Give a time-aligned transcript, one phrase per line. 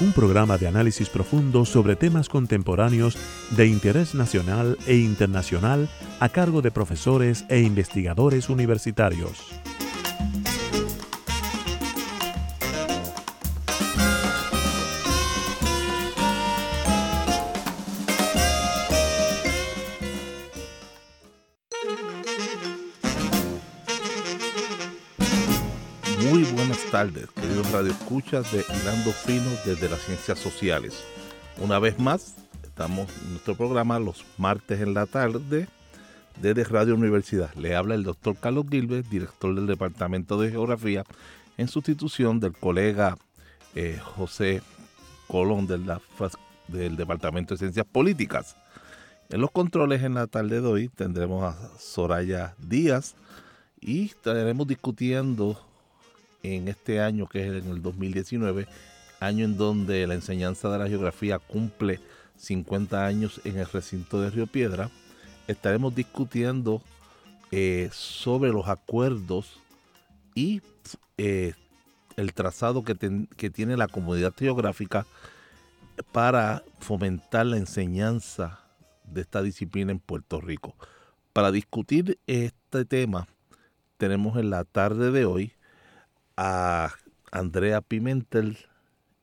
[0.00, 3.16] un programa de análisis profundo sobre temas contemporáneos
[3.50, 5.88] de interés nacional e internacional
[6.20, 9.60] a cargo de profesores e investigadores universitarios.
[27.00, 31.02] Tardes, queridos radioescuchas de Hilando Fino desde las Ciencias Sociales.
[31.56, 35.66] Una vez más, estamos en nuestro programa los martes en la tarde
[36.42, 37.54] desde Radio Universidad.
[37.54, 41.04] Le habla el doctor Carlos Gilbert, director del Departamento de Geografía,
[41.56, 43.16] en sustitución del colega
[43.74, 44.60] eh, José
[45.26, 45.90] Colón del,
[46.68, 48.56] del Departamento de Ciencias Políticas.
[49.30, 53.14] En los controles en la tarde de hoy tendremos a Soraya Díaz
[53.80, 55.69] y estaremos discutiendo
[56.42, 58.66] en este año, que es en el 2019,
[59.20, 62.00] año en donde la enseñanza de la geografía cumple
[62.36, 64.90] 50 años en el recinto de Río Piedra,
[65.46, 66.82] estaremos discutiendo
[67.50, 69.60] eh, sobre los acuerdos
[70.34, 70.62] y
[71.18, 71.54] eh,
[72.16, 72.96] el trazado que,
[73.36, 75.06] que tiene la comunidad geográfica
[76.12, 78.60] para fomentar la enseñanza
[79.04, 80.74] de esta disciplina en Puerto Rico.
[81.32, 83.26] Para discutir este tema,
[83.98, 85.52] tenemos en la tarde de hoy
[86.42, 86.94] a
[87.30, 88.56] Andrea Pimentel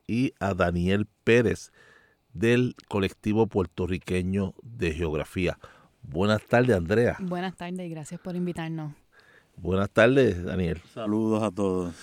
[0.06, 1.72] y a Daniel Pérez
[2.34, 5.58] del colectivo puertorriqueño de geografía.
[6.04, 7.18] Buenas tardes, Andrea.
[7.20, 8.94] Buenas tardes y gracias por invitarnos.
[9.56, 10.80] Buenas tardes, Daniel.
[10.94, 11.96] Saludos a todos.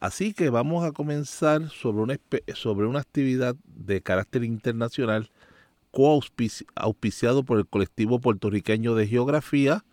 [0.00, 2.16] Así que vamos a comenzar sobre una,
[2.54, 5.30] sobre una actividad de carácter internacional
[6.74, 9.84] auspiciado por el colectivo puertorriqueño de geografía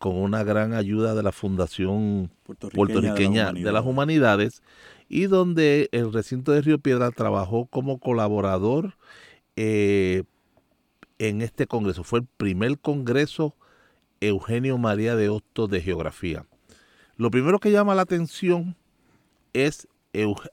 [0.00, 2.30] con una gran ayuda de la Fundación
[2.72, 4.62] Puertorriqueña, de, las Humanidades
[5.10, 8.94] y donde el recinto de Río Piedra trabajó como colaborador
[9.56, 10.22] eh,
[11.18, 12.02] en este congreso.
[12.02, 13.54] Fue el primer congreso
[14.22, 16.46] Eugenio María de Hostos de Geografía.
[17.18, 18.76] Lo primero que llama la atención
[19.52, 19.86] es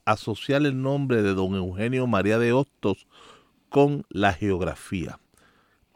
[0.04, 3.06] asociar el nombre de don Eugenio María de Hostos
[3.70, 5.18] con la geografía.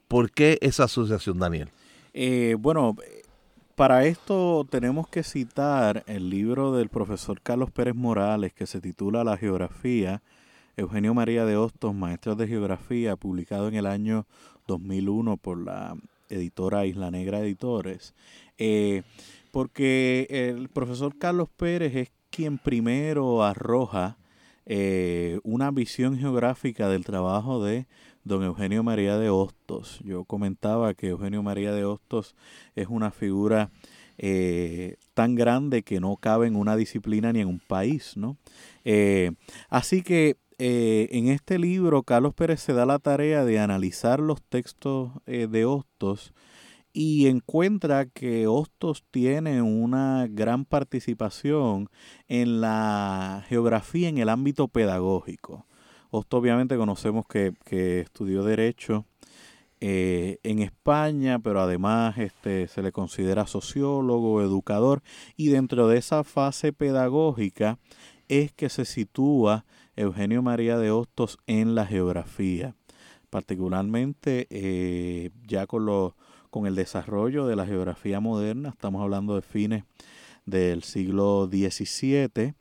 [0.08, 1.68] ¿Por qué esa asociación, Daniel?
[2.14, 2.96] Eh, bueno,
[3.82, 9.24] para esto tenemos que citar el libro del profesor Carlos Pérez Morales que se titula
[9.24, 10.22] La Geografía,
[10.76, 14.24] Eugenio María de Hostos, Maestros de Geografía, publicado en el año
[14.68, 15.96] 2001 por la
[16.28, 18.14] editora Isla Negra Editores,
[18.56, 19.02] eh,
[19.50, 24.16] porque el profesor Carlos Pérez es quien primero arroja
[24.64, 27.88] eh, una visión geográfica del trabajo de
[28.24, 30.00] don Eugenio María de Hostos.
[30.04, 32.34] Yo comentaba que Eugenio María de Hostos
[32.74, 33.70] es una figura
[34.18, 38.36] eh, tan grande que no cabe en una disciplina ni en un país, ¿no?
[38.84, 39.32] Eh,
[39.68, 44.42] así que eh, en este libro Carlos Pérez se da la tarea de analizar los
[44.42, 46.32] textos de Hostos
[46.92, 51.88] y encuentra que Hostos tiene una gran participación
[52.28, 55.66] en la geografía en el ámbito pedagógico.
[56.14, 57.54] Hostos obviamente conocemos que,
[58.02, 59.06] estudió Derecho
[59.80, 65.02] eh, en España, pero además este, se le considera sociólogo, educador,
[65.38, 67.78] y dentro de esa fase pedagógica
[68.28, 69.64] es que se sitúa
[69.96, 72.74] Eugenio María de Hostos en la geografía,
[73.30, 76.12] particularmente eh, ya con,
[76.50, 79.84] con el desarrollo de la geografía moderna, estamos hablando de fines
[80.44, 82.52] del siglo XVII,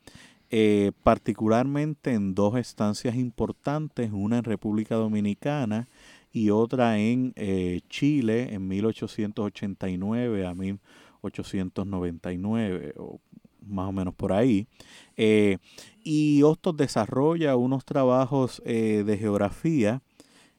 [0.53, 5.87] eh, particularmente en dos estancias importantes, una en República Dominicana
[6.33, 13.21] y otra en eh, Chile en 1889 a 1899, o
[13.65, 14.67] más o menos por ahí.
[15.15, 15.57] Eh,
[16.03, 20.01] y Hostos desarrolla unos trabajos de geografía,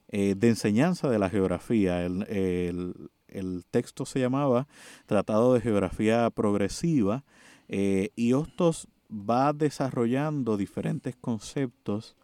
[0.09, 2.03] de enseñanza de la geografía.
[2.03, 2.94] El,
[3.29, 4.67] el, texto se llamaba
[5.05, 7.25] Tratado de Geografía Progresiva.
[7.69, 12.17] y Hostos va desarrollando diferentes conceptos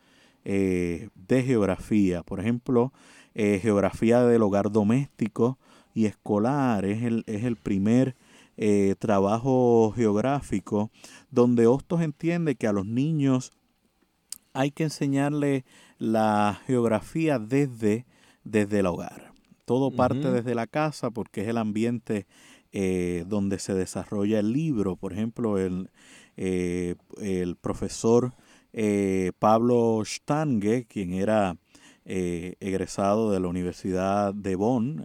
[0.45, 2.23] eh, de geografía.
[2.23, 2.93] Por ejemplo,
[3.35, 5.59] eh, geografía del hogar doméstico
[5.95, 8.17] y escolar es el, es el primer
[8.57, 10.91] eh, trabajo geográfico
[11.31, 13.53] donde Hostos entiende que a los niños
[14.53, 15.65] hay que enseñarle
[15.99, 18.07] la geografía desde,
[18.43, 19.33] desde el hogar.
[19.65, 22.27] Todo parte desde la casa porque es el ambiente
[22.73, 24.97] eh, donde se desarrolla el libro.
[24.97, 25.91] Por ejemplo, el,
[26.39, 28.33] eh, el profesor
[28.73, 31.57] eh, Pablo Stange, quien era
[32.11, 35.05] egresado de la Universidad de Bonn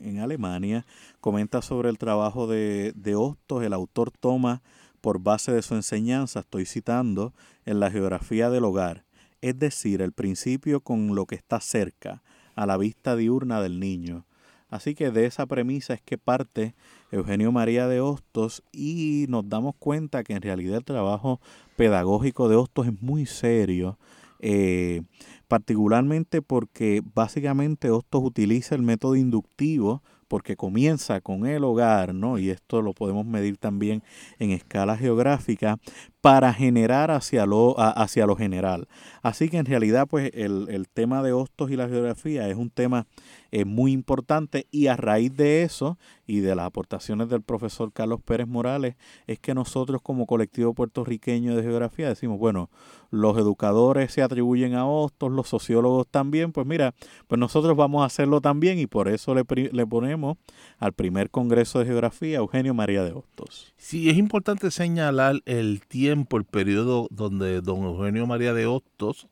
[0.00, 0.86] en, Alemania,
[1.20, 3.62] comenta sobre el trabajo de, de Hostos.
[3.62, 4.62] El autor toma
[5.02, 7.34] por base de su enseñanza, estoy citando,
[7.66, 9.04] en la geografía del hogar,
[9.42, 12.22] es decir, el principio con lo que está cerca,
[12.54, 14.24] a la vista diurna del niño.
[14.72, 16.74] Así que de esa premisa es que parte
[17.10, 21.42] Eugenio María de Hostos y nos damos cuenta que en realidad el trabajo
[21.76, 23.98] pedagógico de Hostos es muy serio,
[24.40, 25.02] eh,
[25.46, 32.38] particularmente porque básicamente Hostos utiliza el método inductivo porque comienza con el hogar, ¿no?
[32.38, 34.02] Y esto lo podemos medir también
[34.38, 35.78] en escala geográfica
[36.22, 38.86] para generar hacia lo, hacia lo general.
[39.22, 42.70] Así que en realidad, pues el, el tema de hostos y la geografía es un
[42.70, 43.06] tema
[43.52, 48.20] es muy importante y a raíz de eso y de las aportaciones del profesor Carlos
[48.24, 48.96] Pérez Morales
[49.26, 52.70] es que nosotros como colectivo puertorriqueño de geografía decimos, bueno,
[53.10, 56.94] los educadores se atribuyen a Hostos, los sociólogos también, pues mira,
[57.28, 60.38] pues nosotros vamos a hacerlo también y por eso le, le ponemos
[60.78, 63.74] al primer Congreso de Geografía Eugenio María de Hostos.
[63.76, 69.28] Sí, es importante señalar el tiempo, el periodo donde don Eugenio María de Hostos,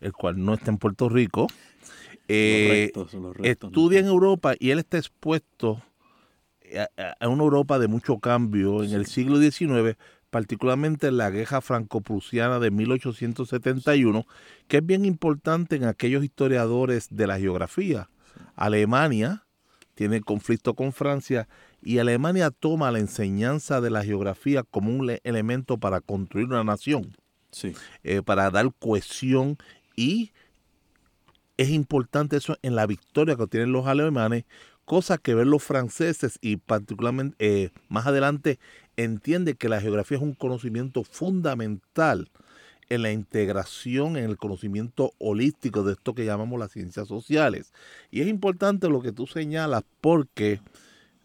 [0.00, 1.46] el cual no está en Puerto Rico,
[2.28, 2.92] eh,
[3.42, 5.82] estudia en Europa y él está expuesto
[7.20, 9.96] a, una Europa de mucho cambio en el siglo XIX,
[10.30, 14.26] particularmente en la guerra franco-prusiana de 1871,
[14.66, 18.08] que es bien importante en aquellos historiadores de la geografía.
[18.56, 19.44] Alemania
[19.94, 21.48] tiene conflicto con Francia
[21.84, 27.14] y Alemania toma la enseñanza de la geografía como un elemento para construir una nación,
[28.02, 29.58] eh, para dar cohesión
[29.94, 30.32] y
[31.56, 34.44] es importante eso en la victoria que tienen los alemanes,
[34.84, 38.58] cosa que ven los franceses y particularmente eh, más adelante
[38.96, 42.30] entiende que la geografía es un conocimiento fundamental
[42.88, 47.72] en la integración, en el conocimiento holístico de esto que llamamos las ciencias sociales.
[48.10, 50.60] Y es importante lo que tú señalas porque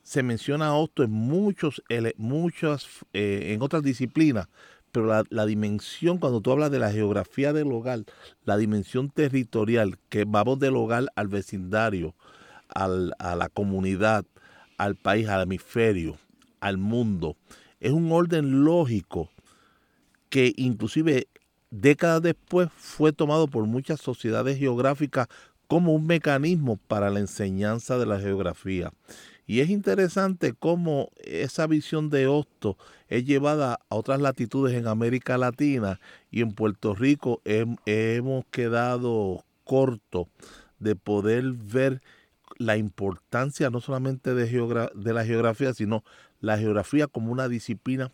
[0.10, 1.84] se menciona esto en muchos,
[2.18, 4.48] muchas, eh, en otras disciplinas,
[4.92, 8.06] pero la, dimensión, cuando tú hablas de la geografía del hogar,
[8.44, 12.16] la dimensión territorial, que vamos del hogar al vecindario,
[12.70, 14.26] al, a la comunidad,
[14.80, 16.18] al país, al hemisferio,
[16.60, 17.38] al mundo,
[17.80, 19.30] es un orden lógico
[20.32, 21.28] que inclusive
[21.70, 25.28] décadas después fue tomado por muchas sociedades geográficas
[25.68, 28.92] como un mecanismo para la enseñanza de la geografía.
[29.50, 35.40] Y es interesante cómo esa visión de Hosto es llevada a otras latitudes en América
[35.40, 36.00] Latina
[36.30, 40.28] y en Puerto Rico hemos quedado cortos
[40.78, 42.04] de poder ver
[42.60, 46.04] la importancia no solamente de, de la geografía, sino
[46.42, 48.12] la geografía como una disciplina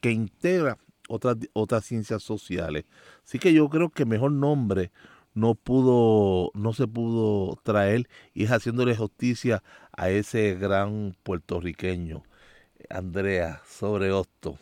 [0.00, 0.78] que integra
[1.10, 2.86] otras, otras ciencias sociales.
[3.26, 4.90] Así que yo creo que mejor nombre
[5.38, 9.62] no pudo, no se pudo traer y es haciéndole justicia
[9.96, 12.24] a ese gran puertorriqueño.
[12.90, 14.58] Andrea, sobre esto.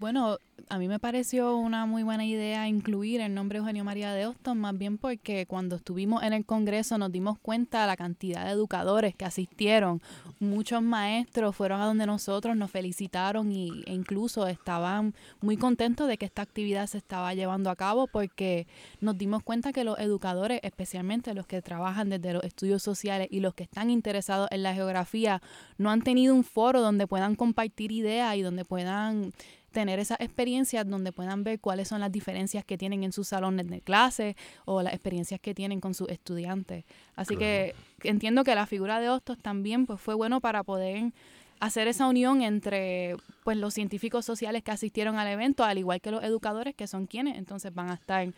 [0.00, 0.38] Bueno,
[0.70, 4.56] a mí me pareció una muy buena idea incluir el nombre Eugenio María de Hostos,
[4.56, 8.52] más bien porque cuando estuvimos en el Congreso nos dimos cuenta de la cantidad de
[8.52, 10.00] educadores que asistieron.
[10.38, 16.16] Muchos maestros fueron a donde nosotros, nos felicitaron y, e incluso estaban muy contentos de
[16.16, 18.66] que esta actividad se estaba llevando a cabo porque
[19.02, 23.40] nos dimos cuenta que los educadores, especialmente los que trabajan desde los estudios sociales y
[23.40, 25.42] los que están interesados en la geografía,
[25.76, 29.34] no han tenido un foro donde puedan compartir ideas y donde puedan
[29.70, 33.68] tener esas experiencias donde puedan ver cuáles son las diferencias que tienen en sus salones
[33.68, 36.84] de clase o las experiencias que tienen con sus estudiantes.
[37.16, 41.12] Así que entiendo que la figura de Hostos también pues, fue bueno para poder
[41.60, 46.10] hacer esa unión entre pues los científicos sociales que asistieron al evento, al igual que
[46.10, 48.32] los educadores que son quienes entonces van a estar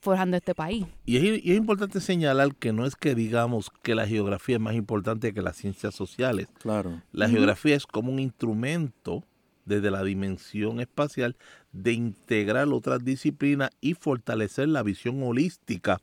[0.00, 0.86] forjando este país.
[1.06, 4.60] Y es, y es, importante señalar que no es que digamos que la geografía es
[4.60, 6.48] más importante que las ciencias sociales.
[6.58, 7.00] Claro.
[7.12, 9.24] La geografía es como un instrumento
[9.64, 11.36] desde la dimensión espacial
[11.72, 16.00] de integrar otras disciplinas y fortalecer la visión holística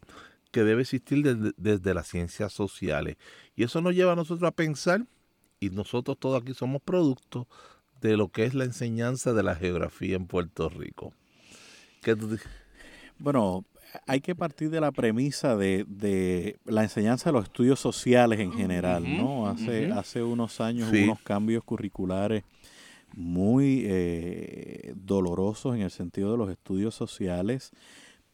[0.51, 1.23] que debe existir
[1.57, 3.17] desde, las ciencias sociales.
[3.55, 5.05] Y eso nos lleva a nosotros a pensar,
[5.59, 7.47] y nosotros todos aquí somos producto
[8.01, 11.13] de lo que es la enseñanza de la geografía en Puerto Rico.
[13.19, 13.65] bueno,
[14.07, 19.03] hay que partir de la premisa de, la enseñanza de los estudios sociales en general,
[19.17, 19.47] ¿no?
[19.47, 22.43] Hace, hace unos años hubo unos cambios curriculares
[23.15, 27.71] muy eh, dolorosos en el sentido de los estudios sociales,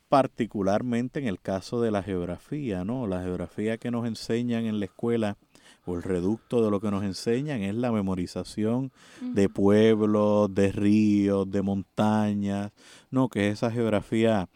[0.10, 3.08] particularmente en el caso de la geografía, ¿no?
[3.08, 5.38] La geografía que nos enseñan en la escuela
[5.86, 8.92] o el reducto de lo que nos enseñan es la memorización
[9.22, 12.72] de pueblos, de ríos, de montañas,
[13.12, 13.30] ¿no?
[13.30, 14.50] Que es esa geografía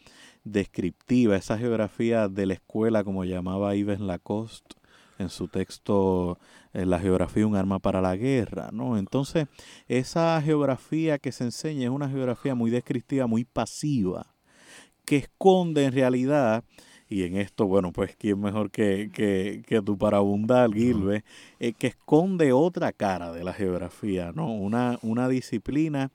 [0.44, 4.79] descriptiva, esa geografía de la escuela, como llamaba Yves Lacoste
[5.20, 6.40] en su texto
[6.74, 8.98] eh, La geografía, un arma para la guerra, ¿no?
[8.98, 9.48] Entonces,
[9.88, 14.34] esa geografía que se enseña es una geografía muy descriptiva, muy pasiva,
[15.06, 16.64] que esconde en realidad
[17.10, 21.26] y en esto, bueno, pues quién mejor que, que, que tú para abundar, Gilbert,
[21.60, 24.54] eh, que esconde otra cara de la geografía, ¿no?
[24.54, 26.12] Una, una disciplina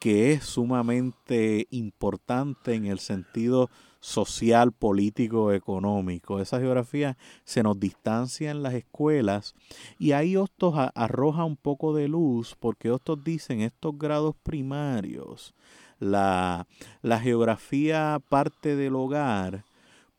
[0.00, 3.68] que es sumamente importante en el sentido
[4.00, 6.40] social, político, económico.
[6.40, 9.54] Esa geografía se nos distancia en las escuelas
[9.98, 15.54] y ahí Hostos arroja un poco de luz porque Hostos dicen estos grados primarios,
[15.98, 16.66] la,
[17.02, 19.64] la geografía parte del hogar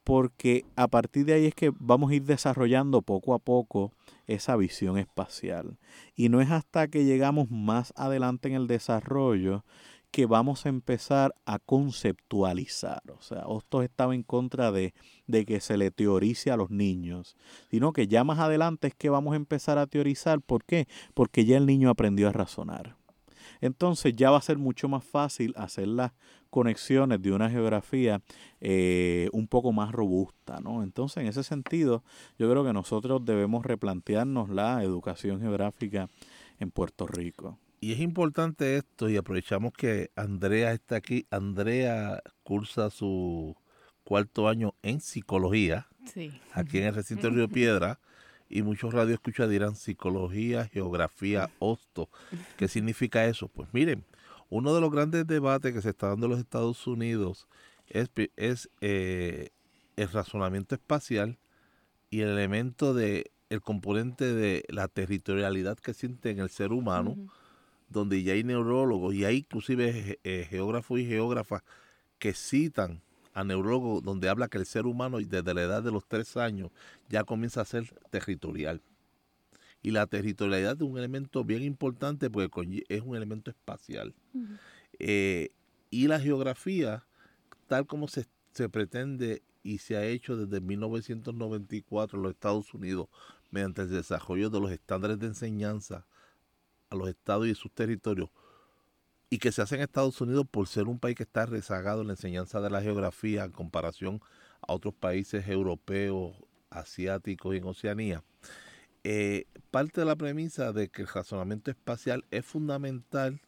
[0.04, 3.92] porque a partir de ahí es que vamos a ir desarrollando poco a poco
[4.28, 5.78] esa visión espacial.
[6.16, 9.64] Y no es hasta que llegamos más adelante en el desarrollo
[10.12, 13.02] que vamos a empezar a conceptualizar.
[13.18, 14.94] O sea, Hostos estaba en contra de,
[15.28, 17.38] de, que se le teorice a los niños,
[17.70, 20.42] sino que ya más adelante es que vamos a empezar a teorizar.
[20.42, 20.88] ¿Por qué?
[21.14, 22.98] Porque ya el niño aprendió a razonar.
[23.62, 26.12] Entonces ya va a ser mucho más fácil hacer las
[26.50, 28.22] conexiones de una geografía
[28.60, 30.84] eh, un poco más robusta, ¿no?
[30.84, 32.04] Entonces, en ese sentido,
[32.38, 36.10] yo creo que nosotros debemos replantearnos la educación geográfica
[36.60, 37.58] en Puerto Rico.
[37.84, 41.26] Y es importante esto, y aprovechamos que Andrea está aquí.
[41.32, 43.58] Andrea cursa su
[44.04, 45.88] cuarto año en psicología,
[46.54, 48.00] aquí en el recinto de Río Piedra
[48.48, 52.08] y muchos radioescuchas dirán psicología, geografía, hosto.
[52.56, 53.48] ¿Qué significa eso?
[53.48, 54.06] Pues miren,
[54.50, 57.48] uno de los grandes debates que se está dando en los Estados Unidos
[57.88, 59.50] es, es eh,
[59.96, 61.40] el razonamiento espacial
[62.12, 67.18] y el elemento de el componente de la territorialidad que siente en el ser humano,
[67.92, 71.64] donde ya hay neurólogos y hay inclusive eh, geógrafos y geógrafas
[72.20, 73.02] que citan
[73.34, 76.72] a neurólogo donde habla que el ser humano desde la edad de los tres años
[77.10, 78.82] ya comienza a ser territorial.
[79.82, 84.14] Y la territorialidad es un elemento bien importante porque es un elemento espacial.
[85.00, 85.50] Eh,
[85.90, 87.04] y la geografía,
[87.68, 93.08] tal como se, se pretende y se ha hecho desde 1994 en los Estados Unidos
[93.50, 96.06] mediante el desarrollo de los estándares de enseñanza
[96.92, 98.30] a los estados y sus territorios,
[99.30, 102.08] y que se hace en Estados Unidos por ser un país que está rezagado en
[102.08, 104.22] la enseñanza de la geografía en comparación
[104.62, 106.36] a otros países europeos,
[106.70, 108.24] asiáticos y en Oceanía.
[109.04, 113.42] Eh, parte de la premisa de que el razonamiento espacial es fundamental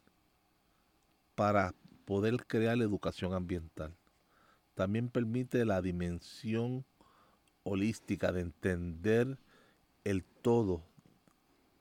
[1.36, 3.94] para poder crear la educación ambiental.
[4.74, 6.86] También permite la dimensión
[7.64, 9.38] holística de entender
[10.04, 10.84] el todo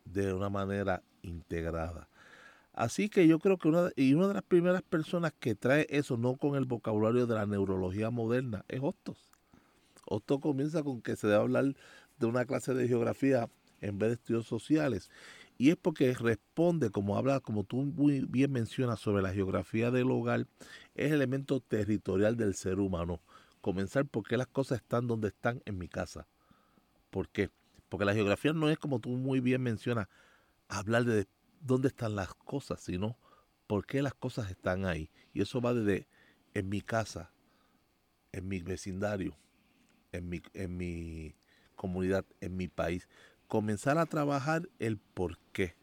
[0.04, 2.08] de una manera integrada.
[2.72, 6.16] Así que yo creo que una, y una de las primeras personas que trae eso,
[6.16, 9.18] no con el vocabulario de la neurología moderna, es Hostos.
[10.06, 11.74] Hostos comienza con que se debe hablar
[12.18, 13.48] de una clase de geografía
[13.80, 15.10] en vez de estudios sociales.
[15.58, 20.10] Y es porque responde, como habla, como tú muy bien mencionas sobre la geografía del
[20.10, 20.46] hogar,
[20.94, 23.20] es el elemento territorial del ser humano.
[23.60, 26.26] Comenzar porque las cosas están donde están en mi casa.
[27.10, 27.50] ¿Por qué?
[27.88, 30.08] Porque la geografía no es como tú muy bien mencionas,
[30.78, 31.26] hablar de
[31.60, 33.18] dónde están las cosas, sino
[33.66, 35.10] por qué las cosas están ahí.
[35.32, 36.08] Y eso va desde
[36.54, 37.32] en mi casa,
[38.32, 39.36] en mi vecindario,
[40.12, 41.34] en mi, en mi
[41.76, 43.08] comunidad, en mi país.
[43.48, 45.76] Comenzar a trabajar el por qué.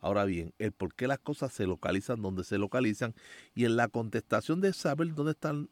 [0.00, 3.14] Ahora bien, el por qué las cosas se localizan donde se localizan
[3.54, 5.68] y en la contestación de saber dónde están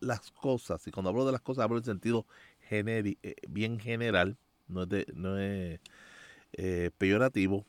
[0.00, 2.26] las cosas, y cuando hablo de las cosas hablo en sentido
[2.70, 5.80] eh, bien general, no es, de, no es
[6.52, 7.66] eh, peyorativo,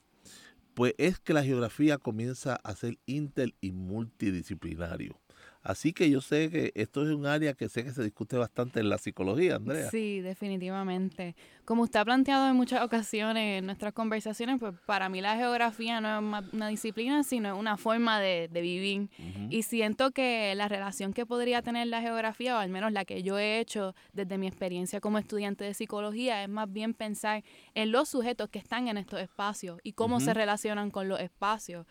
[0.74, 5.23] pues es que la geografía comienza a ser inter y multidisciplinario.
[5.64, 8.82] Así que yo sé que esto es un área que sé que se discute bastante
[8.82, 9.90] en la psicología, Andrea.
[9.90, 11.38] Sí, definitivamente.
[11.64, 16.02] Como usted ha planteado en muchas ocasiones en nuestras conversaciones, pues para mí la geografía
[16.02, 19.10] no es una disciplina, sino una forma de, vivir.
[19.50, 23.24] Y siento que la relación que podría tener la geografía, o al menos la que
[23.24, 27.44] yo he hecho desde mi experiencia como estudiante de psicología, es más bien pensar
[27.74, 31.86] en los sujetos que están en estos espacios y cómo se relacionan con los espacios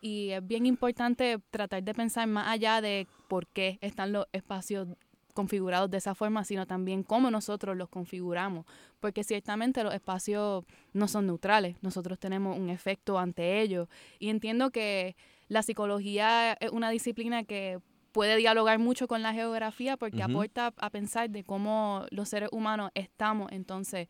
[0.00, 4.88] y es bien importante tratar de pensar más allá de por qué están los espacios
[5.36, 8.64] configurados de esa forma, sino también cómo nosotros los configuramos,
[9.00, 13.88] porque ciertamente los espacios no son neutrales, nosotros tenemos un efecto ante ellos
[14.18, 15.14] y entiendo que
[15.48, 17.80] la psicología es una disciplina que
[18.12, 22.90] puede dialogar mucho con la geografía porque aporta a pensar de cómo los seres humanos
[22.94, 24.08] estamos entonces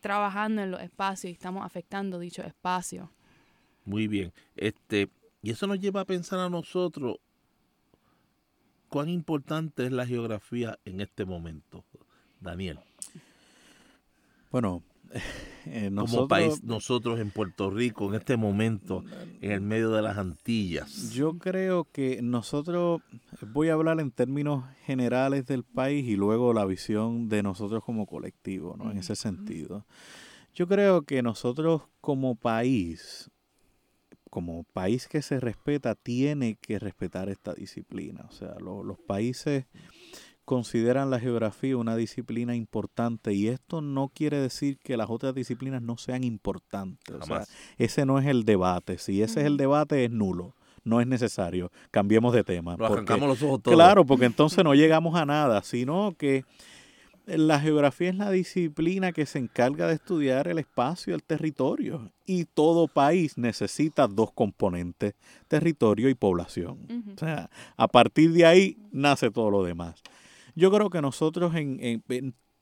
[0.00, 3.12] trabajando en los espacios y estamos afectando dicho espacio.
[3.84, 4.32] Muy bien.
[4.56, 5.08] Este,
[5.44, 7.18] y eso nos lleva a pensar a nosotros
[8.88, 11.84] cuán importante es la geografía en este momento,
[12.40, 12.78] Daniel.
[14.50, 14.82] Bueno,
[15.66, 19.04] eh, nosotros, como país, nosotros en Puerto Rico, en este momento,
[19.42, 21.10] en el medio de las Antillas.
[21.10, 23.02] Yo creo que nosotros,
[23.52, 28.06] voy a hablar en términos generales del país y luego la visión de nosotros como
[28.06, 28.90] colectivo, ¿no?
[28.90, 29.84] En ese sentido.
[30.54, 33.30] Yo creo que nosotros como país,
[34.34, 38.26] como país que se respeta, tiene que respetar esta disciplina.
[38.28, 39.66] O sea, los países
[40.44, 45.82] consideran la geografía una disciplina importante y esto no quiere decir que las otras disciplinas
[45.82, 47.14] no sean importantes.
[47.14, 47.44] O sea,
[47.78, 48.98] ese no es el debate.
[48.98, 50.56] Si ese es el debate, es nulo.
[50.82, 51.70] No es necesario.
[51.92, 52.76] Cambiemos de tema.
[52.76, 53.76] los ojos todos.
[53.76, 56.44] Claro, porque entonces no llegamos a nada, sino que
[57.26, 62.12] la geografía es la disciplina que se encarga de estudiar el espacio, el territorio.
[62.26, 65.14] Y todo país necesita dos componentes,
[65.48, 67.14] territorio y población.
[67.14, 70.02] O sea, a partir de ahí nace todo lo demás.
[70.54, 72.02] Yo creo que nosotros en,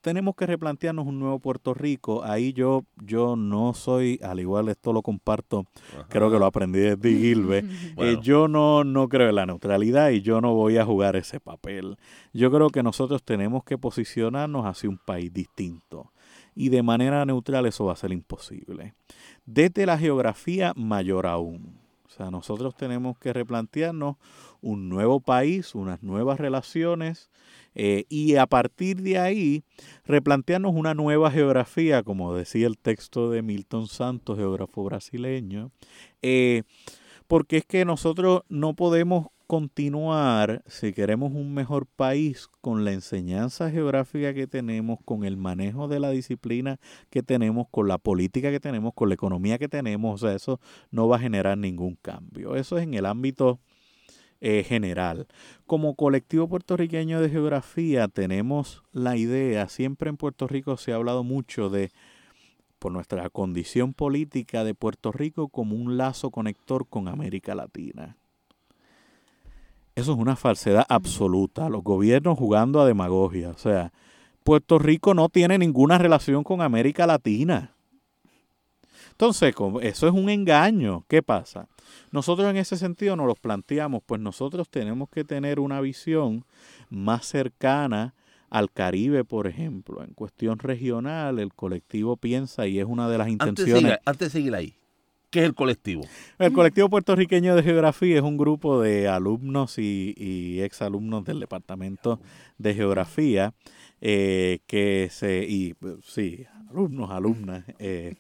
[0.03, 2.25] tenemos que replantearnos un nuevo Puerto Rico.
[2.25, 5.65] Ahí yo, yo no soy, al igual esto lo comparto,
[6.09, 7.67] creo que lo aprendí de Gilbert.
[8.03, 11.39] Eh, yo no, no creo en la neutralidad y yo no voy a jugar ese
[11.39, 11.97] papel.
[12.33, 16.11] Yo creo que nosotros tenemos que posicionarnos hacia un país distinto.
[16.55, 18.95] Y de manera neutral eso va a ser imposible.
[19.47, 21.79] Desde la geografía mayor aún.
[22.07, 24.17] O sea, nosotros tenemos que replantearnos
[24.63, 27.31] un nuevo país, unas nuevas relaciones
[27.75, 29.65] eh, y a partir de ahí
[30.05, 35.71] replantearnos una nueva geografía, como decía el texto de Milton Santos, geógrafo brasileño,
[36.23, 36.63] eh,
[37.27, 43.71] porque es que nosotros no podemos continuar, si queremos un mejor país, con la enseñanza
[43.71, 46.79] geográfica que tenemos, con el manejo de la disciplina
[47.11, 50.59] que tenemos, con la política que tenemos, con la economía que tenemos, o sea, eso
[50.91, 52.57] no va a generar ningún cambio.
[52.57, 53.61] Eso es en el ámbito
[54.45, 55.29] eh, general.
[55.67, 61.23] Como colectivo puertorriqueño de geografía tenemos la idea, siempre en Puerto Rico se ha hablado
[61.23, 61.93] mucho de,
[62.81, 68.17] por nuestra condición política, de Puerto Rico como un lazo conector con América Latina.
[69.95, 71.69] Eso es una falsedad absoluta.
[71.69, 73.51] Los gobiernos jugando a demagogia.
[73.51, 73.93] O sea,
[74.43, 77.77] Puerto Rico no tiene ninguna relación con América Latina.
[79.13, 81.05] Entonces, eso es un engaño.
[81.09, 81.69] ¿Qué pasa?
[82.11, 86.45] Nosotros en ese sentido nos los planteamos, pues nosotros tenemos que tener una visión
[86.91, 88.15] más cercana
[88.51, 90.03] al Caribe, por ejemplo.
[90.03, 93.99] En cuestión regional, el colectivo piensa y es una de las intenciones.
[94.05, 94.75] Antes de seguir, ahí,
[95.31, 96.03] ¿qué es el colectivo?
[96.39, 102.21] El colectivo puertorriqueño de geografía es un grupo de alumnos y, y exalumnos del departamento
[102.59, 103.55] de geografía
[104.05, 108.17] eh, que se, y sí, alumnos, alumnas, eh,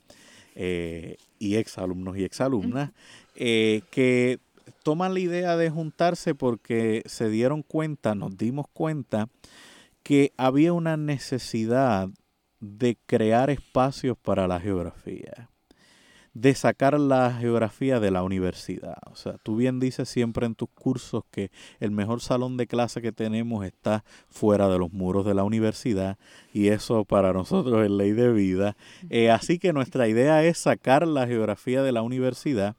[0.55, 2.93] eh, y exalumnos y exalumnas,
[3.37, 4.39] eh, que
[4.83, 9.29] toman la idea de juntarse porque se dieron cuenta, nos dimos cuenta,
[10.03, 12.09] que había una necesidad
[12.61, 15.52] de crear espacios para la geografía
[16.35, 18.97] de sacar la geografía de la universidad.
[19.11, 23.03] O sea, tú bien dices siempre en tus cursos que el mejor salón de clase
[23.03, 26.19] que tenemos está fuera de los muros de la universidad
[26.53, 28.77] y eso para nosotros es ley de vida.
[29.11, 32.77] Eh, así que nuestra idea es sacar la geografía de la universidad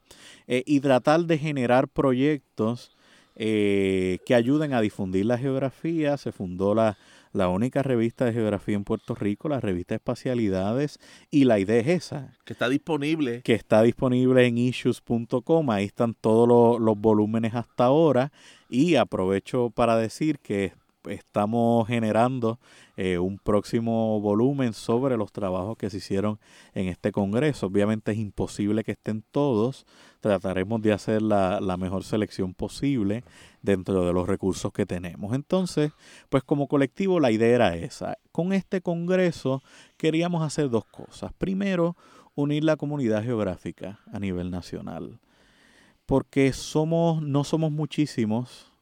[0.48, 2.96] eh, y tratar de generar proyectos
[3.36, 6.18] eh, que ayuden a difundir la geografía.
[6.18, 6.98] Se fundó la
[7.34, 11.00] la única revista de geografía en Puerto Rico, la revista Espacialidades,
[11.32, 12.38] y la idea es esa.
[12.46, 13.41] Que está disponible.
[13.41, 18.32] Que está disponible en issues.com, ahí están todos los, los volúmenes hasta ahora,
[18.69, 20.74] y aprovecho para decir que
[21.10, 22.60] estamos generando
[22.98, 26.39] eh, un próximo volumen sobre los trabajos que se hicieron
[26.74, 27.68] en este Congreso.
[27.68, 29.86] Obviamente es imposible que estén todos,
[30.22, 33.24] trataremos de hacer la, la mejor selección posible
[33.62, 35.34] dentro de los recursos que tenemos.
[35.34, 35.92] Entonces,
[36.30, 38.18] pues como colectivo la idea era esa.
[38.32, 39.63] Con este Congreso
[39.98, 41.34] queríamos hacer dos cosas.
[41.34, 41.96] Primero,
[42.36, 45.20] unir la comunidad geográfica a nivel nacional.
[46.06, 48.73] Porque somos, no somos muchísimos,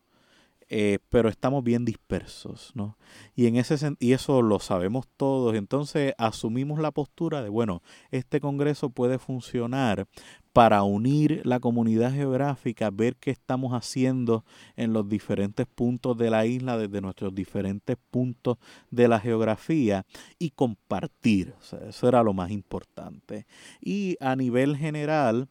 [0.74, 2.98] eh, pero estamos bien dispersos, ¿no?
[3.36, 8.40] Y, en ese, y eso lo sabemos todos, entonces asumimos la postura de, bueno, este
[8.40, 10.08] Congreso puede funcionar
[10.54, 14.46] para unir la comunidad geográfica, ver qué estamos haciendo
[14.78, 18.58] en los diferentes puntos de la isla, desde nuestros diferentes puntos
[18.92, 20.06] de la geografía
[20.40, 21.54] y compartir,
[21.86, 23.46] eso era lo más importante.
[23.82, 25.50] Y a nivel general,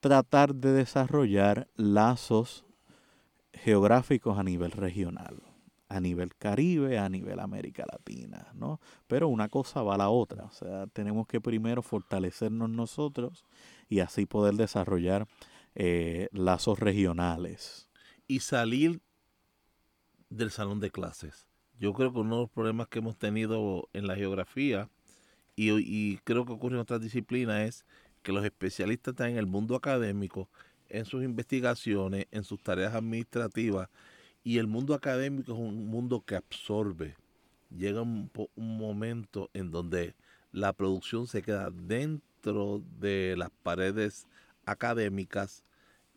[0.00, 2.66] tratar de desarrollar lazos
[3.52, 5.42] geográficos a nivel regional,
[5.88, 8.80] a nivel Caribe, a nivel América Latina, ¿no?
[9.06, 13.44] Pero una cosa va a la otra, o sea, tenemos que primero fortalecernos nosotros
[13.88, 15.26] y así poder desarrollar
[15.74, 17.88] eh, lazos regionales.
[18.28, 19.00] Y salir
[20.28, 21.48] del salón de clases.
[21.78, 24.88] Yo creo que uno de los problemas que hemos tenido en la geografía,
[25.56, 27.86] y, y creo que ocurre en otras disciplinas, es
[28.22, 30.48] que los especialistas están en el mundo académico,
[30.90, 33.88] en sus investigaciones, en sus tareas administrativas,
[34.42, 37.16] y el mundo académico es un mundo que absorbe.
[37.76, 40.14] Llega un, momento en donde
[40.52, 44.26] la producción se queda dentro de las paredes
[44.64, 45.62] académicas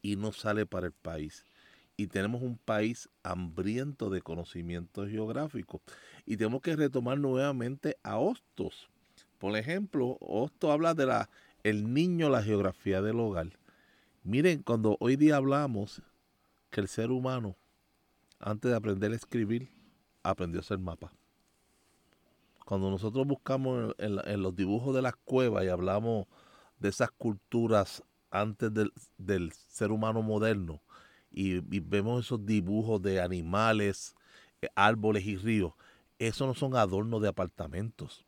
[0.02, 1.46] y no sale para el país.
[1.96, 5.82] Y tenemos un país hambriento de conocimientos geográficos.
[6.26, 8.90] Y tenemos que retomar nuevamente a Hostos.
[9.38, 11.30] Por ejemplo, Hostos habla de la
[11.64, 13.50] el niño, la geografía del hogar.
[14.26, 16.02] Miren, cuando hoy día hablamos
[16.70, 17.58] que el ser humano,
[18.40, 19.70] antes de aprender a escribir,
[20.24, 21.12] aprendió a hacer mapas.
[22.66, 26.28] Cuando nosotros buscamos en, los dibujos de las cuevas y hablamos
[26.80, 28.72] de esas culturas antes
[29.18, 30.82] del, ser humano moderno
[31.30, 34.16] y, vemos esos dibujos de animales,
[34.62, 35.74] eh, árboles y ríos,
[36.18, 38.26] esos no son adornos de apartamentos.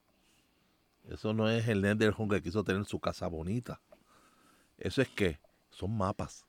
[1.07, 3.79] Eso no es el Nenderhorn que quiso tener su casa bonita.
[4.77, 5.44] Eso es que
[5.75, 6.45] son mapas.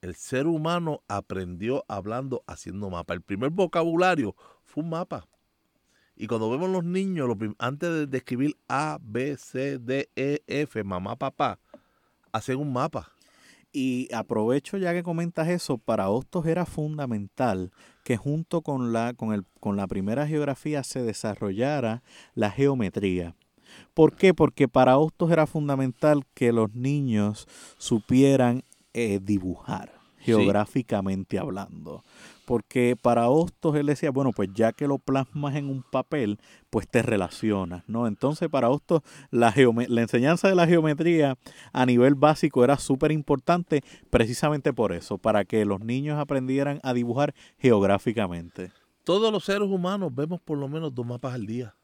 [0.00, 3.16] El ser humano aprendió hablando, haciendo mapas.
[3.16, 5.28] El primer vocabulario fue un mapa.
[6.16, 11.16] Y cuando vemos los niños, antes de, escribir A, B, C, D, E, F, mamá,
[11.16, 11.58] papá,
[12.32, 13.12] hacen un mapa.
[13.72, 17.72] Y aprovecho ya que comentas eso, para Hostos era fundamental
[18.04, 22.02] que junto con la, con, el, con la primera geografía se desarrollara
[22.34, 23.34] la geometría.
[23.94, 24.34] ¿Por qué?
[24.34, 27.46] Porque para Hostos era fundamental que los niños
[27.78, 32.02] supieran eh, dibujar, geográficamente hablando.
[32.44, 36.38] Porque para Hostos él decía, bueno, pues ya que lo plasmas en un papel,
[36.70, 38.06] pues te relacionas, ¿no?
[38.06, 39.54] Entonces para Hostos la,
[39.88, 41.38] la enseñanza de la geometría
[41.72, 46.92] a nivel básico era súper importante precisamente por eso, para que los niños aprendieran a
[46.94, 48.72] dibujar geográficamente.
[49.04, 51.74] Todos los seres humanos vemos por lo menos dos mapas al día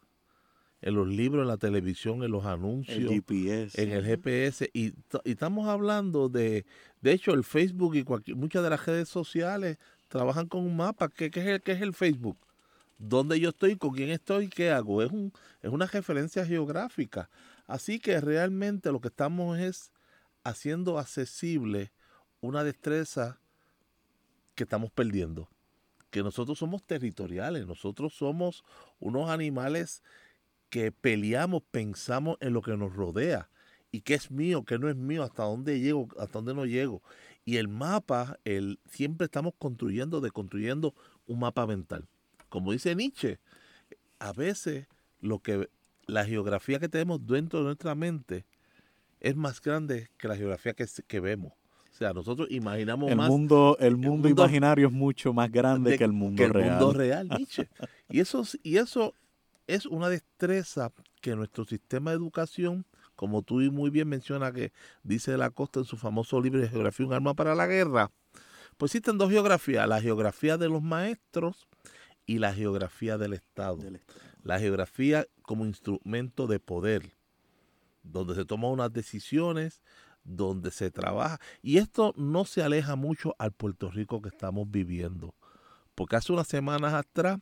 [0.80, 4.70] en los libros, en la televisión, en los anuncios, en el GPS.
[4.72, 6.64] Y, estamos hablando de,
[7.00, 11.08] de hecho, el Facebook y cualquier, muchas de las redes sociales trabajan con un mapa.
[11.08, 12.38] ¿Qué, es, el, qué es el Facebook?
[12.98, 13.76] ¿Dónde yo estoy?
[13.76, 14.48] ¿Con quién estoy?
[14.48, 15.02] ¿Qué hago?
[15.02, 17.28] Es, un, es una referencia geográfica.
[17.66, 19.92] Así que realmente lo que estamos es
[20.44, 21.92] haciendo accesible
[22.40, 23.40] una destreza
[24.54, 25.48] que estamos perdiendo.
[26.10, 28.64] Que nosotros somos territoriales, nosotros somos
[28.98, 30.02] unos animales
[30.70, 33.48] que peleamos, pensamos en lo que nos rodea
[33.90, 37.02] y qué es mío, qué no es mío, hasta dónde llego, hasta dónde no llego.
[37.44, 40.94] Y el mapa, el, siempre estamos construyendo, deconstruyendo
[41.26, 42.06] un mapa mental.
[42.48, 43.38] Como dice Nietzsche,
[44.18, 44.86] a veces
[45.20, 45.68] lo que
[46.06, 48.44] la geografía que tenemos dentro de nuestra mente
[49.20, 51.52] es más grande que la geografía que, que vemos.
[51.90, 53.28] O sea, nosotros imaginamos el más.
[53.28, 56.70] Mundo, el, mundo imaginario es mucho más grande que el mundo que el real.
[56.70, 57.68] mundo real, Nietzsche.
[58.08, 59.14] y eso, y eso
[59.68, 64.72] es una destreza que nuestro sistema de educación, como tú muy bien mencionas que
[65.04, 68.10] dice de la Costa en su famoso libro de Geografía, un arma para la guerra,
[68.78, 71.68] pues existen dos geografías, la geografía de los maestros
[72.26, 73.78] y la geografía del Estado.
[74.42, 77.12] La geografía como instrumento de poder,
[78.02, 79.82] donde se toman unas decisiones,
[80.24, 81.40] donde se trabaja.
[81.60, 85.34] Y esto no se aleja mucho al Puerto Rico que estamos viviendo.
[85.94, 87.40] Porque hace unas semanas atrás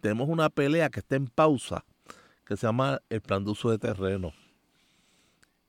[0.00, 1.84] tenemos una pelea que está en pausa,
[2.44, 4.32] que se llama el plan de uso de terreno.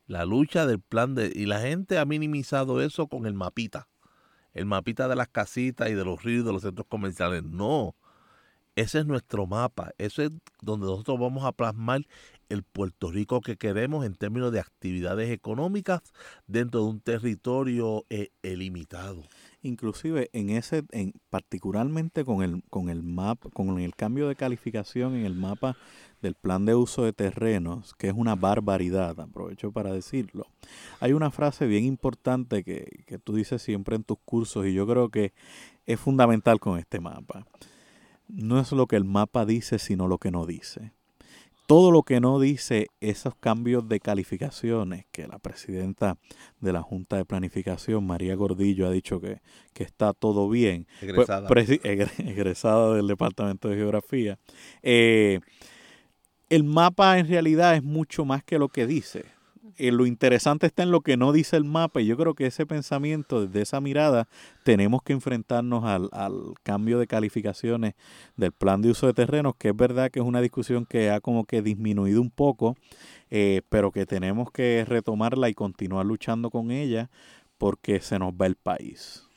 [0.07, 1.31] La lucha del plan de...
[1.33, 3.87] Y la gente ha minimizado eso con el mapita.
[4.53, 7.43] El mapita de las casitas y de los ríos y de los centros comerciales.
[7.43, 7.95] No.
[8.75, 9.91] Ese es nuestro mapa.
[9.97, 12.01] Eso es donde nosotros vamos a plasmar
[12.51, 16.01] el Puerto Rico que queremos en términos de actividades económicas
[16.47, 19.23] dentro de un territorio eh, limitado
[19.63, 25.15] inclusive en ese, en, particularmente con el, con el mapa, con el cambio de calificación
[25.15, 25.77] en el mapa
[26.21, 30.47] del plan de uso de terrenos, que es una barbaridad, aprovecho para decirlo.
[30.99, 34.87] Hay una frase bien importante que, que tú dices siempre en tus cursos y yo
[34.87, 35.33] creo que
[35.85, 37.45] es fundamental con este mapa.
[38.27, 40.93] No es lo que el mapa dice, sino lo que no dice
[41.71, 46.17] todo lo que no dice esos cambios de calificaciones que la presidenta
[46.59, 49.39] de la Junta de Planificación, María Gordillo, ha dicho que,
[49.75, 50.85] está todo bien.
[50.99, 51.69] Pues,
[52.19, 52.93] egresada.
[52.93, 54.37] del Departamento de Geografía.
[54.83, 55.39] Eh,
[56.49, 59.23] el mapa en realidad es mucho más que lo que dice.
[59.77, 62.47] Eh, lo interesante está en lo que no dice el mapa y yo creo que
[62.47, 64.27] ese pensamiento, desde esa mirada,
[64.63, 67.93] tenemos que enfrentarnos al, al cambio de calificaciones
[68.37, 71.21] del plan de uso de terrenos, que es verdad que es una discusión que ha
[71.21, 72.75] como que disminuido un poco,
[73.29, 77.09] eh, pero que tenemos que retomarla y continuar luchando con ella
[77.57, 79.27] porque se nos va el país.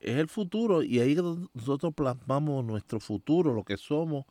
[0.00, 1.16] Es el futuro y ahí
[1.54, 4.24] nosotros plasmamos nuestro futuro, lo que somos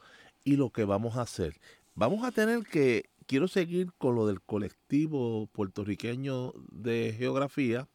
[0.43, 1.55] y lo que vamos a hacer.
[1.93, 7.87] Vamos a tener que quiero seguir con lo del colectivo puertorriqueño de geografía.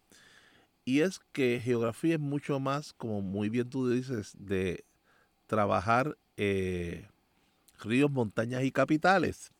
[0.84, 4.84] Y es que geografía es mucho más, como muy bien tú dices, de
[5.46, 7.06] trabajar eh,
[7.80, 9.52] ríos, montañas y capitales.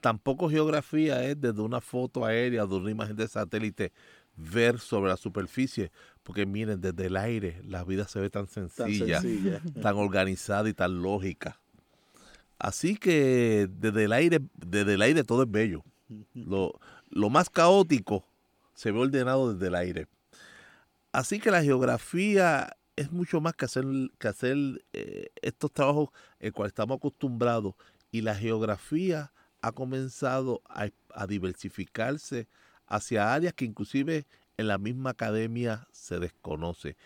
[0.00, 3.92] Tampoco geografía es desde una foto aérea, de una imagen de satélite,
[4.34, 5.92] ver sobre la superficie.
[6.22, 9.22] Porque miren, desde el aire la vida se ve tan sencilla,
[9.80, 11.59] tan organizada y tan lógica.
[12.60, 15.82] Así que desde el aire, desde el aire todo es bello.
[16.34, 18.26] Lo, más caótico
[18.74, 20.08] se ve ordenado desde el aire.
[21.10, 23.84] Así que la geografía es mucho más que hacer,
[24.18, 24.58] que hacer
[24.92, 27.74] eh, estos trabajos en cuales estamos acostumbrados.
[28.12, 32.46] Y la geografía ha comenzado a, a diversificarse
[32.86, 34.26] hacia áreas que inclusive
[34.58, 36.98] en la misma academia se desconoce.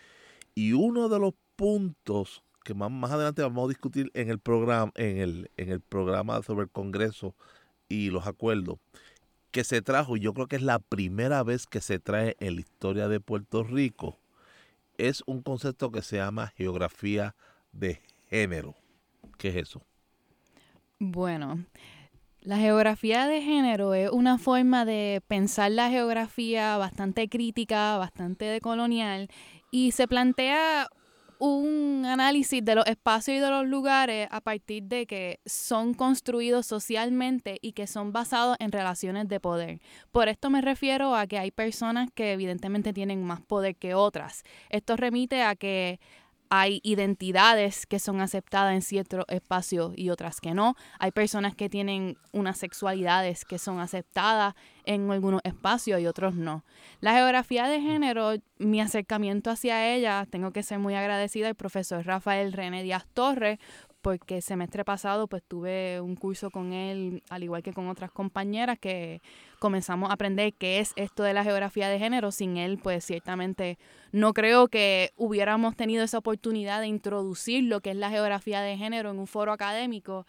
[0.53, 4.91] Y uno de los puntos que más, más adelante vamos a discutir en el programa,
[4.95, 7.35] en el, en el programa sobre el Congreso
[7.87, 8.79] y los acuerdos,
[9.51, 12.55] que se trajo, y yo creo que es la primera vez que se trae en
[12.55, 14.17] la historia de Puerto Rico,
[14.97, 17.35] es un concepto que se llama geografía
[17.71, 18.75] de género.
[19.37, 19.85] ¿Qué es eso?
[20.97, 21.65] Bueno,
[22.41, 29.29] la geografía de género es una forma de pensar la geografía bastante crítica, bastante decolonial,
[29.69, 30.89] y se plantea
[31.39, 36.65] un análisis de los espacios y de los lugares a partir de que son construidos
[36.65, 39.79] socialmente y que son basados en relaciones de poder.
[40.11, 44.43] Por esto me refiero a que hay personas que evidentemente tienen más poder que otras.
[44.69, 45.99] Esto remite a que
[46.49, 50.75] hay identidades que son aceptadas en ciertos espacios y otras que no.
[50.99, 54.53] Hay personas que tienen unas sexualidades que son aceptadas
[54.85, 56.63] en algunos espacios y otros no.
[57.01, 62.05] La geografía de género, mi acercamiento hacia ella, tengo que ser muy agradecida al profesor
[62.05, 63.59] Rafael René Díaz Torres
[64.05, 68.11] porque el semestre pasado pues tuve un curso con él, al igual que con otras
[68.11, 69.19] compañeras, que
[69.57, 72.31] comenzamos a aprender qué es esto de la geografía de género.
[72.31, 73.79] Sin él, pues ciertamente
[74.11, 78.77] no creo que hubiéramos tenido esa oportunidad de introducir lo que es la geografía de
[78.77, 80.27] género en un foro académico.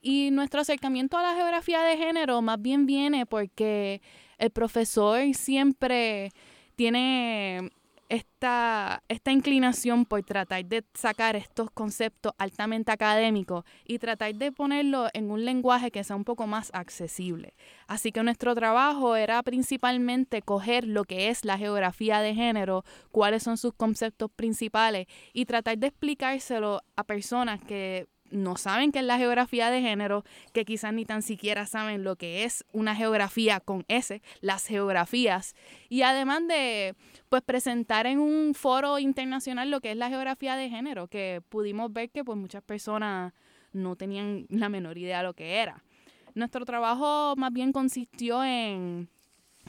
[0.00, 4.00] Y nuestro acercamiento a la geografía de género más bien viene porque
[4.38, 6.30] el profesor siempre
[6.76, 7.72] tiene
[8.08, 15.08] esta, esta inclinación por tratar de sacar estos conceptos altamente académicos y tratar de ponerlo
[15.12, 17.54] en un lenguaje que sea un poco más accesible.
[17.86, 23.42] Así que nuestro trabajo era principalmente coger lo que es la geografía de género, cuáles
[23.42, 29.04] son sus conceptos principales y tratar de explicárselo a personas que no saben qué es
[29.04, 33.60] la geografía de género, que quizás ni tan siquiera saben lo que es una geografía
[33.60, 35.54] con S, las geografías,
[35.88, 36.94] y además de
[37.28, 41.92] pues presentar en un foro internacional lo que es la geografía de género, que pudimos
[41.92, 43.32] ver que pues muchas personas
[43.72, 45.82] no tenían la menor idea de lo que era.
[46.34, 49.08] Nuestro trabajo más bien consistió en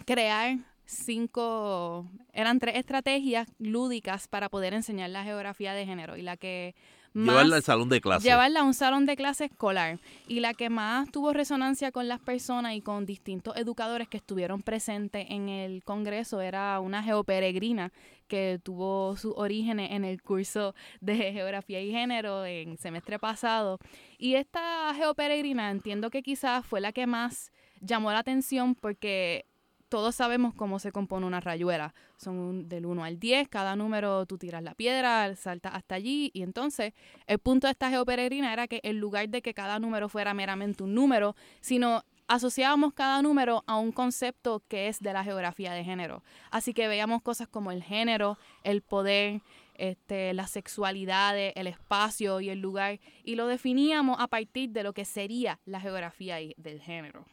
[0.05, 6.35] crear cinco, eran tres estrategias lúdicas para poder enseñar la geografía de género y la
[6.37, 6.75] que
[7.13, 8.27] llevarla al salón de clase.
[8.27, 9.99] Llevarla a un salón de clase escolar.
[10.27, 14.61] Y la que más tuvo resonancia con las personas y con distintos educadores que estuvieron
[14.61, 17.91] presentes en el Congreso era una geoperegrina
[18.27, 23.79] que tuvo sus orígenes en el curso de Geografía y Género en semestre pasado.
[24.17, 29.45] Y esta geoperegrina entiendo que quizás fue la que más llamó la atención porque
[29.89, 31.93] todos sabemos cómo se compone una rayuela.
[32.17, 36.43] Son del 1 al 10, cada número tú tiras la piedra, saltas hasta allí y
[36.43, 36.93] entonces
[37.27, 40.83] el punto de esta geoperegrina era que en lugar de que cada número fuera meramente
[40.83, 45.83] un número, sino asociábamos cada número a un concepto que es de la geografía de
[45.83, 46.23] género.
[46.51, 49.41] Así que veíamos cosas como el género, el poder,
[49.73, 54.93] este, las sexualidades, el espacio y el lugar, y lo definíamos a partir de lo
[54.93, 57.25] que sería la geografía del género.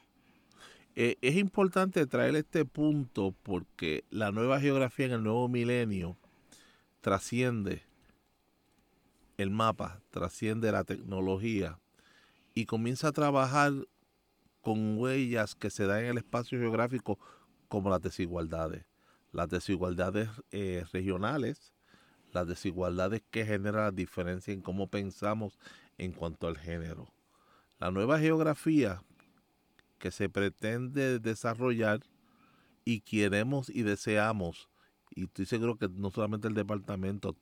[0.98, 6.16] Eh, es importante traer este punto porque la nueva geografía en el nuevo milenio
[7.02, 7.82] trasciende
[9.36, 11.78] el mapa, trasciende la tecnología
[12.54, 13.74] y comienza a trabajar
[14.62, 17.18] con huellas que se dan en el espacio geográfico
[17.68, 18.86] como las desigualdades.
[19.32, 21.74] Las desigualdades eh, regionales,
[22.32, 25.58] las desigualdades que generan la diferencia en cómo pensamos
[25.98, 27.12] en cuanto al género.
[27.78, 29.02] La nueva geografía
[29.98, 32.00] que se pretende desarrollar
[32.84, 34.68] y queremos y deseamos,
[35.10, 37.36] y estoy seguro que no solamente el departamento,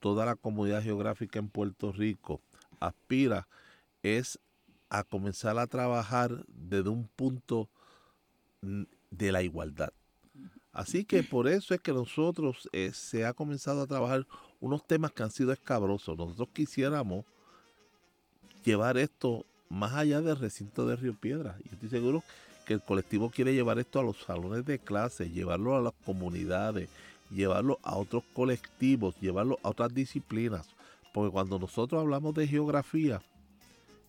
[0.00, 2.40] toda la comunidad geográfica en Puerto Rico
[2.80, 3.48] aspira
[4.02, 4.38] es
[4.90, 7.68] a comenzar a trabajar desde un punto
[8.60, 9.92] de la igualdad.
[10.72, 14.26] Así que por eso es que nosotros eh, se ha comenzado a trabajar
[14.60, 16.16] unos temas que han sido escabrosos.
[16.18, 17.24] Nosotros quisiéramos
[18.64, 21.56] llevar esto más allá del recinto de Río Piedra.
[21.64, 22.22] Y estoy seguro
[22.64, 26.88] que el colectivo quiere llevar esto a los salones de clase, llevarlo a las comunidades,
[27.30, 30.66] llevarlo a otros colectivos, llevarlo a otras disciplinas.
[31.12, 33.22] Porque cuando nosotros hablamos de geografía,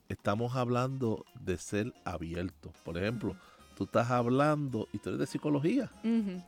[0.09, 2.71] estamos hablando de ser abierto.
[2.83, 3.35] Por ejemplo,
[3.75, 5.91] tú estás hablando historias de psicología.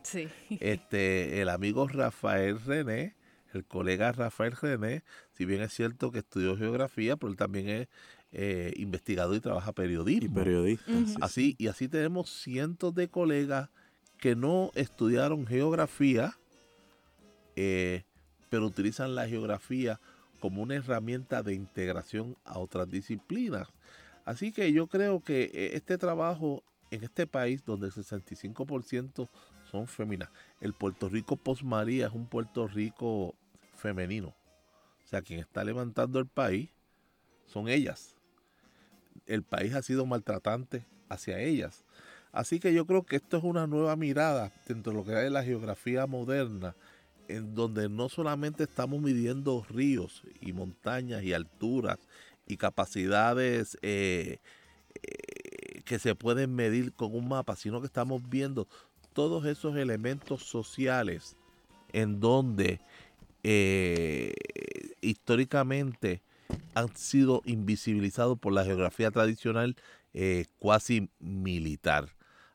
[0.04, 0.28] sí.
[0.60, 3.16] Este, el amigo Rafael René,
[3.54, 5.04] el colega Rafael René,
[5.34, 7.88] si bien es cierto que estudió geografía, pero él también es
[8.32, 10.26] eh, investigador y trabaja periodismo.
[10.26, 10.92] Y periodista.
[11.22, 13.70] Así, y así tenemos cientos de colegas
[14.20, 16.38] que no estudiaron geografía,
[17.56, 18.04] eh,
[18.50, 20.00] pero utilizan la geografía
[20.40, 23.68] como una herramienta de integración a otras disciplinas.
[24.26, 29.30] Así que yo creo que eh, este trabajo en este país donde el 65%
[29.72, 30.30] son femeninas,
[30.62, 33.36] el Puerto Rico post María es un Puerto Rico
[33.76, 34.30] femenino.
[35.04, 36.70] O sea, quien está levantando el país
[37.46, 38.17] son ellas.
[39.28, 41.84] El país ha sido maltratante hacia ellas.
[42.32, 45.32] Así que yo creo que esto es una nueva mirada dentro de lo que es
[45.32, 46.76] la geografía moderna
[47.28, 52.00] en donde no solamente estamos midiendo ríos y montañas y alturas
[52.48, 54.40] y capacidades eh,
[54.96, 58.68] eh, que se pueden medir con un mapa, sino que estamos viendo
[59.14, 61.36] todos esos elementos sociales
[61.92, 62.80] en donde
[63.44, 64.34] eh,
[65.02, 66.22] históricamente
[66.74, 69.76] han sido invisibilizados por la geografía tradicional
[70.60, 72.10] cuasi militar.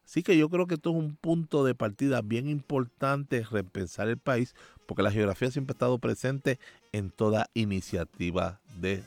[0.05, 4.19] Así que yo creo que esto es un punto de partida bien importante, repensar el
[4.19, 4.55] país,
[4.87, 6.59] porque la geografía siempre ha estado presente
[6.93, 9.03] en toda iniciativa de,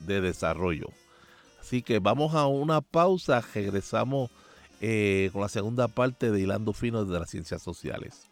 [0.00, 0.88] desarrollo.
[1.60, 4.30] Así que vamos a una pausa, regresamos
[4.80, 8.31] eh, con la segunda parte de Hilando Fino de las Ciencias Sociales.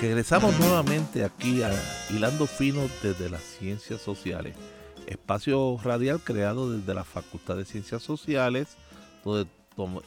[0.00, 1.70] Regresamos nuevamente aquí a
[2.10, 4.56] Hilando Fino desde las Ciencias Sociales
[5.10, 8.76] espacio radial creado desde la Facultad de Ciencias Sociales,
[9.24, 9.48] donde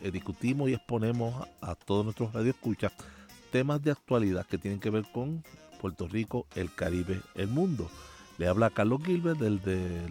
[0.01, 2.93] eh, discutimos y exponemos a, todos nuestros radioescuchas
[3.51, 5.43] temas de actualidad que tienen que ver con
[5.82, 7.89] Puerto Rico, el Caribe, el mundo.
[8.38, 9.62] Le habla Carlos Gilbert del,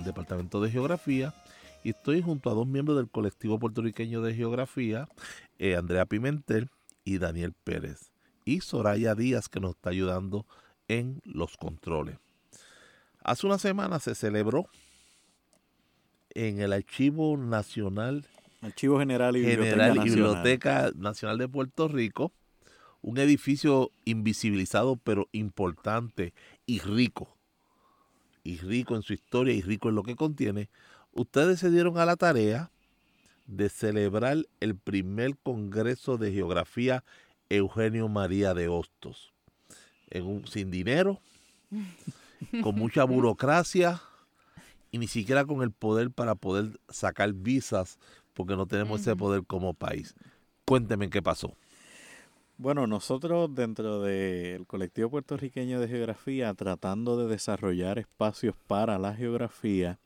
[0.05, 1.35] Departamento de Geografía
[1.83, 5.09] y estoy junto a dos miembros del colectivo puertorriqueño de geografía,
[5.59, 6.71] eh, Andrea Pimentel
[7.05, 8.12] y Daniel Pérez,
[8.45, 10.47] y Soraya Díaz que nos está ayudando
[10.89, 12.19] en los controles.
[13.23, 14.67] Hace una semana se celebró
[16.31, 18.27] en el Archivo Nacional,
[18.63, 21.39] Archivo General y Biblioteca, Nacional.
[21.39, 22.33] de Puerto Rico,
[23.01, 26.33] un edificio invisibilizado pero importante
[26.67, 27.37] y rico,
[28.45, 30.69] y rico en su historia y rico en lo que contiene,
[31.13, 32.71] ustedes se dieron a la tarea
[33.47, 37.05] de celebrar el primer Congreso de Geografía
[37.57, 39.33] Eugenio María de Hostos,
[40.11, 41.21] en un, sin dinero,
[42.63, 44.01] con mucha burocracia
[44.91, 47.99] y ni siquiera con el poder para poder sacar visas,
[48.33, 50.15] porque no tenemos ese poder como país.
[50.65, 51.55] Cuénteme qué pasó.
[52.57, 59.99] Bueno, nosotros dentro del colectivo puertorriqueño de geografía, tratando de desarrollar espacios para la geografía,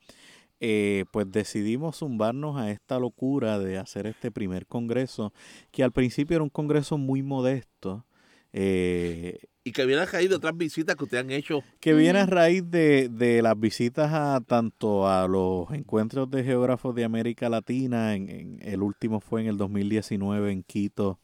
[0.60, 5.32] eh, pues decidimos zumbarnos a esta locura de hacer este primer congreso,
[5.70, 8.06] que al principio era un congreso muy modesto,
[8.52, 11.60] eh, y que viene a raíz de otras visitas que ustedes han hecho.
[11.80, 16.94] Que viene a raíz de, de las visitas a tanto a los encuentros de geógrafos
[16.94, 21.18] de América Latina, en, el último fue en el 2019 en Quito,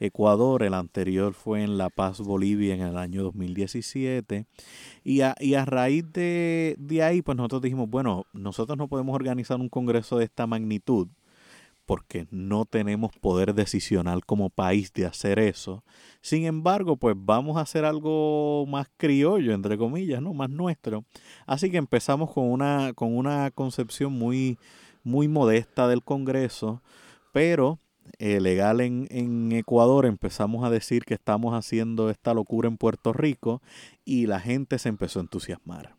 [0.00, 4.46] Ecuador, el anterior fue en La Paz, Bolivia, en el año 2017.
[5.04, 9.14] Y a, y a raíz de, de ahí, pues nosotros dijimos, bueno, nosotros no podemos
[9.14, 11.08] organizar un congreso de esta magnitud
[11.86, 15.84] porque no tenemos poder decisional como país de hacer eso.
[16.20, 20.32] Sin embargo, pues vamos a hacer algo más criollo, entre comillas, ¿no?
[20.32, 21.04] Más nuestro.
[21.46, 24.58] Así que empezamos con una, con una concepción muy,
[25.02, 26.82] muy modesta del Congreso,
[27.32, 27.78] pero
[28.18, 33.12] eh, legal en, en Ecuador, empezamos a decir que estamos haciendo esta locura en Puerto
[33.12, 33.62] Rico
[34.04, 35.96] y la gente se empezó a entusiasmar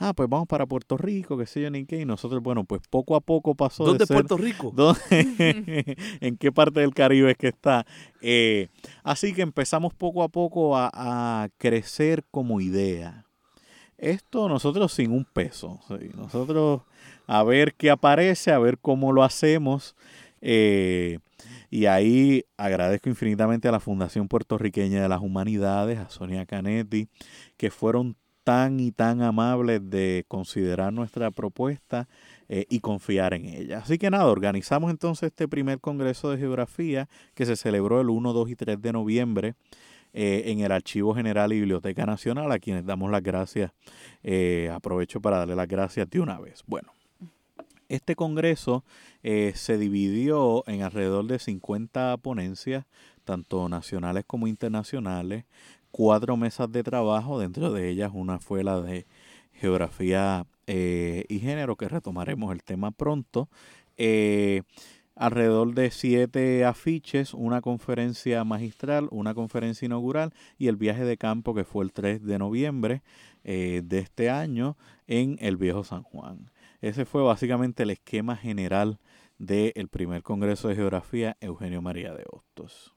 [0.00, 2.00] ah, pues vamos para Puerto Rico, qué sé yo, ni qué.
[2.00, 3.84] Y nosotros, bueno, pues poco a poco pasó.
[3.84, 4.74] ¿Dónde es Puerto Rico?
[5.10, 7.86] ¿En qué parte del Caribe es que está?
[8.20, 8.68] Eh,
[9.04, 13.26] así que empezamos poco a poco a, crecer como idea.
[13.98, 15.78] Esto nosotros sin un peso.
[16.16, 16.80] Nosotros
[17.26, 19.94] a ver qué aparece, a ver cómo lo hacemos.
[20.40, 21.18] Eh,
[21.70, 27.08] y ahí agradezco infinitamente a la Fundación Puertorriqueña de las Humanidades, a Sonia Canetti,
[27.56, 32.08] que fueron tan y tan amables de considerar nuestra propuesta
[32.48, 33.78] eh, y confiar en ella.
[33.78, 38.32] Así que nada, organizamos entonces este primer Congreso de Geografía que se celebró el 1,
[38.32, 39.54] 2 y 3 de noviembre
[40.12, 43.70] eh, en el Archivo General y Biblioteca Nacional, a quienes damos las gracias.
[44.24, 46.64] Eh, aprovecho para darle las gracias de una vez.
[46.66, 46.92] Bueno,
[47.90, 48.84] este Congreso
[49.22, 52.86] se dividió en alrededor de 50 ponencias,
[53.24, 55.44] tanto nacionales como internacionales,
[55.90, 59.06] cuatro mesas de trabajo, dentro de ellas una fue la de
[59.52, 63.48] geografía eh, y género, que retomaremos el tema pronto.
[63.96, 64.62] Eh,
[65.16, 71.54] alrededor de siete afiches, una conferencia magistral, una conferencia inaugural y el viaje de campo
[71.54, 73.02] que fue el 3 de noviembre
[73.44, 76.50] eh, de este año en el Viejo San Juan.
[76.80, 78.98] Ese fue básicamente el esquema general
[79.38, 82.94] del primer Congreso de Geografía Eugenio María de Hostos.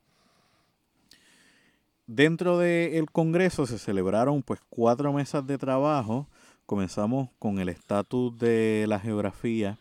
[2.06, 6.28] Dentro del Congreso se celebraron pues cuatro mesas de trabajo.
[6.66, 9.78] Comenzamos con el estatus de la geografía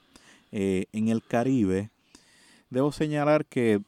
[0.52, 1.90] eh, en el Caribe.
[2.70, 3.82] Debo señalar que,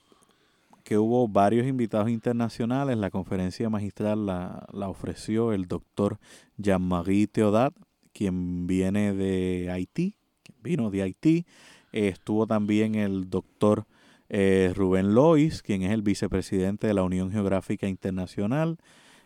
[0.83, 2.99] que, hubo varios invitados internacionales.
[2.99, 6.19] La conferencia magistral la, la ofreció el doctor
[6.57, 7.73] Jean-Marie Theodat,
[8.15, 11.45] quien viene de Haití, quien vino de Haití.
[11.93, 13.87] estuvo también el doctor
[14.29, 18.79] eh, Rubén Lois, quien es el vicepresidente de la Unión Geográfica Internacional,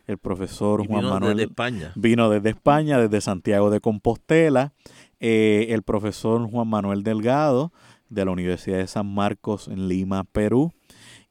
[0.06, 1.36] el profesor Juan vino Manuel.
[1.36, 1.92] Desde España.
[1.94, 4.72] Vino desde España, desde Santiago de Compostela,
[5.20, 7.72] eh, el profesor Juan Manuel Delgado,
[8.08, 10.72] de la Universidad de San Marcos en Lima, Perú.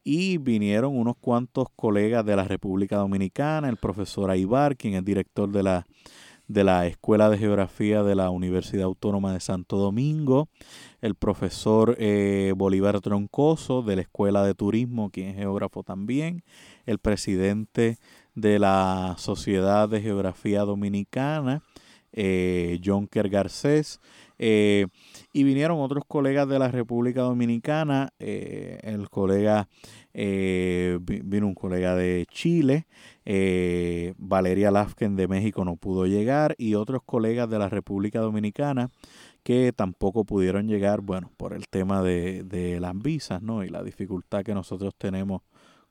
[0.04, 5.50] Y vinieron unos cuantos colegas de la República Dominicana, el profesor Aibar, quien es director
[5.50, 5.86] de la
[6.48, 10.48] de la Escuela de Geografía de la Universidad Autónoma de Santo Domingo,
[11.02, 16.42] el profesor eh, Bolívar Troncoso de la Escuela de Turismo, quien es geógrafo también,
[16.86, 17.98] el presidente
[18.34, 21.62] de la Sociedad de Geografía Dominicana,
[22.12, 24.00] eh, John Kerr Garcés,
[24.38, 24.86] eh,
[25.38, 29.68] y vinieron otros colegas de la República Dominicana, el colega,
[30.12, 32.88] vino un colega de Chile,
[34.16, 38.90] Valeria Lafken de México no pudo llegar, y otros colegas de la República Dominicana,
[39.44, 43.62] que tampoco pudieron llegar, bueno, por el tema de, de las visas, ¿no?
[43.62, 45.42] Y la dificultad que nosotros tenemos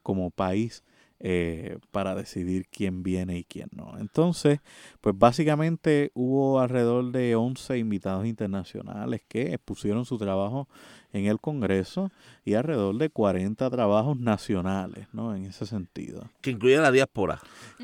[0.04, 0.84] como país
[1.20, 3.98] eh, para decidir quién viene y quién no.
[4.00, 4.60] Entonces,
[5.02, 10.68] pues básicamente hubo alrededor de 11 invitados internacionales que expusieron su trabajo
[11.14, 12.12] en el Congreso
[12.46, 15.36] y alrededor de 40 trabajos nacionales, ¿no?
[15.36, 16.30] En ese sentido.
[16.42, 17.40] Que incluye la diáspora.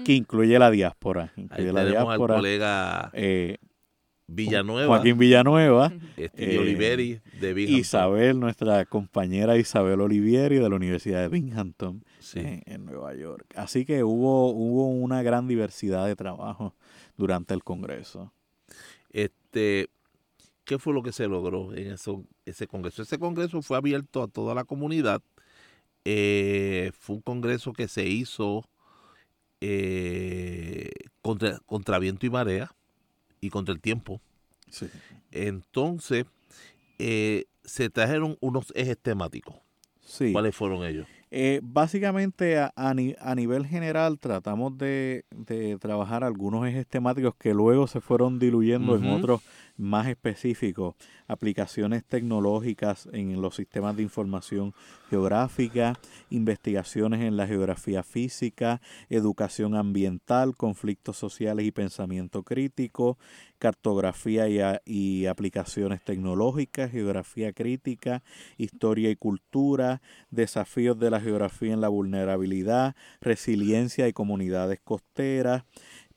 [0.06, 1.32] Que incluye la diáspora.
[1.36, 2.36] Incluye la diáspora.
[2.36, 3.58] Al colega eh,
[4.28, 4.88] Villanueva.
[4.88, 5.92] Joaquín Villanueva.
[6.18, 7.80] Este, Oliveri de Binghamton.
[7.80, 12.04] Isabel, nuestra compañera Isabel Olivieri de la Universidad de Binghamton
[12.36, 13.46] en, Nueva York.
[13.56, 16.74] Así que hubo, hubo una gran diversidad de trabajo
[17.18, 18.32] durante el Congreso.
[19.12, 19.90] Este,
[20.64, 23.02] ¿Qué fue lo que se logró en eso, ese Congreso?
[23.02, 25.22] Ese Congreso fue abierto a toda la comunidad.
[26.06, 28.70] Eh, fue un Congreso que se hizo
[29.60, 32.74] eh, contra, contra viento y marea
[33.44, 34.22] y contra el tiempo.
[35.32, 36.26] Entonces,
[36.98, 39.56] eh, se trajeron unos ejes temáticos.
[40.32, 41.08] ¿Cuáles fueron ellos?
[41.30, 47.88] Eh, básicamente, a, a, nivel general, tratamos de, de, trabajar algunos ejes temáticos que luego
[47.88, 49.42] se fueron diluyendo en otros
[49.78, 50.96] más específicos.
[51.28, 54.74] Aplicaciones tecnológicas en los sistemas de información
[55.10, 56.00] geográfica,
[56.30, 63.18] investigaciones en la geografía física, educación ambiental, conflictos sociales y pensamiento crítico,
[63.64, 68.22] cartografía y, aplicaciones tecnológicas, geografía crítica,
[68.58, 70.02] historia y cultura,
[70.32, 75.64] desafíos de la geografía en la vulnerabilidad, resiliencia y comunidades costeras,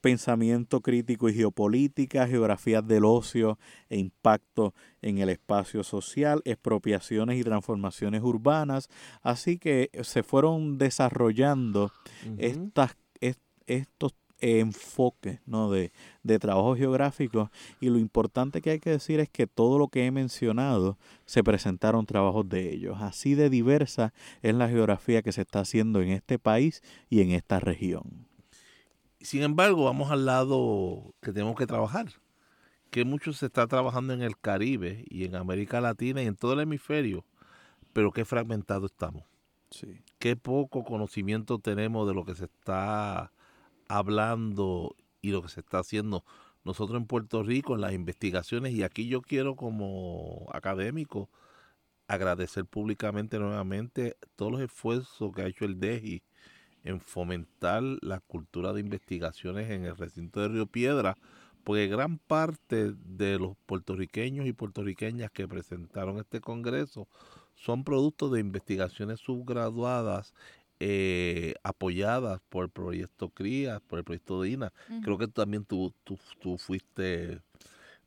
[0.07, 7.43] pensamiento crítico y geopolítica, geografías del ocio e impacto en el espacio social, expropiaciones y
[7.43, 8.89] transformaciones urbanas.
[9.23, 11.91] Así que se fueron desarrollando
[12.39, 12.97] estas,
[13.67, 15.73] estos enfoque ¿no?
[15.73, 15.91] de,
[16.23, 17.51] de trabajo geográfico
[17.81, 21.43] y lo importante que hay que decir es que todo lo que he mencionado se
[21.43, 22.99] presentaron trabajos de ellos.
[23.01, 26.81] Así de diversa es la geografía que se está haciendo en este país
[27.11, 28.36] y en esta región.
[29.27, 32.07] Sin embargo, vamos al lado que tenemos que trabajar,
[32.93, 36.53] que mucho se está trabajando en el Caribe y en América Latina y en todo
[36.53, 37.25] el hemisferio,
[37.93, 39.25] pero qué fragmentado estamos.
[39.73, 40.01] Sí.
[40.21, 43.33] Qué poco conocimiento tenemos de lo que se está
[43.89, 46.23] hablando y lo que se está haciendo
[46.63, 51.31] nosotros en Puerto Rico en las investigaciones y aquí yo quiero como académico
[52.07, 56.23] agradecer públicamente nuevamente todos los esfuerzos que ha hecho el DEGI
[56.87, 61.17] en fomentar la cultura de investigaciones en el recinto de Río Piedra,
[61.65, 67.09] porque gran parte de los puertorriqueños y puertorriqueñas que presentaron este congreso
[67.57, 70.33] son productos de investigaciones subgraduadas
[70.79, 74.73] eh, apoyadas por el proyecto CRIA, por el proyecto DINA.
[75.03, 77.41] Creo que también tú, tú, tú fuiste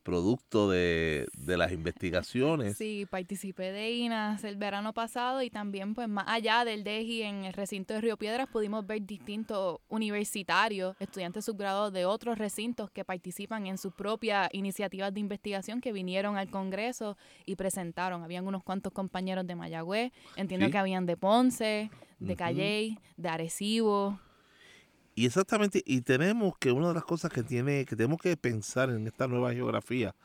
[0.04, 2.78] producto de, las investigaciones.
[2.78, 7.45] Sí, participé de INAS el verano pasado y también pues más allá del DEGI en
[7.45, 13.04] el recinto de Río Piedras pudimos ver distintos universitarios, estudiantes subgraduados de otros recintos que
[13.04, 18.24] participan en sus propias iniciativas de investigación que vinieron al Congreso y presentaron.
[18.24, 24.20] Habían unos cuantos compañeros de Mayagüez, entiendo que habían de Ponce, de Calley, de Arecibo.
[25.20, 28.89] Y exactamente, y tenemos que una de las cosas que tiene, que tenemos que pensar
[28.89, 30.15] en esta nueva geografía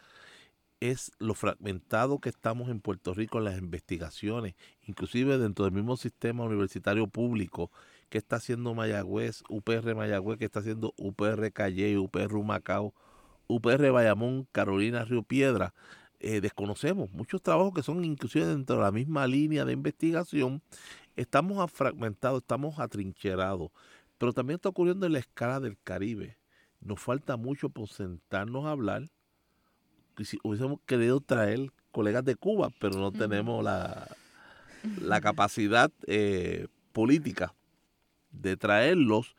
[0.78, 4.54] es lo fragmentado que estamos en Puerto Rico en las investigaciones,
[4.86, 7.72] inclusive dentro del mismo sistema universitario público
[8.08, 12.94] que está haciendo Mayagüez, UPR Mayagüez, que está haciendo UPR Calle, UPR Humacao,
[13.48, 15.74] UPR Bayamón, Carolina Río Piedra.
[16.20, 20.62] Eh, desconocemos muchos trabajos que son inclusive dentro de la misma línea de investigación.
[21.16, 23.72] Estamos fragmentados, estamos atrincherados.
[24.18, 26.38] Pero también está ocurriendo en la escala del Caribe.
[26.80, 29.10] Nos falta mucho por sentarnos a hablar.
[30.22, 34.08] Si hubiésemos querido traer colegas de Cuba, pero no tenemos la,
[35.00, 37.54] la capacidad eh, política
[38.30, 39.36] de traerlos,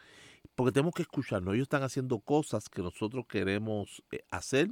[0.56, 1.54] porque tenemos que escucharnos.
[1.54, 4.70] Ellos están haciendo cosas que nosotros queremos eh, hacer.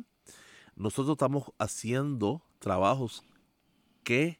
[0.75, 3.23] Nosotros estamos haciendo trabajos
[4.03, 4.39] que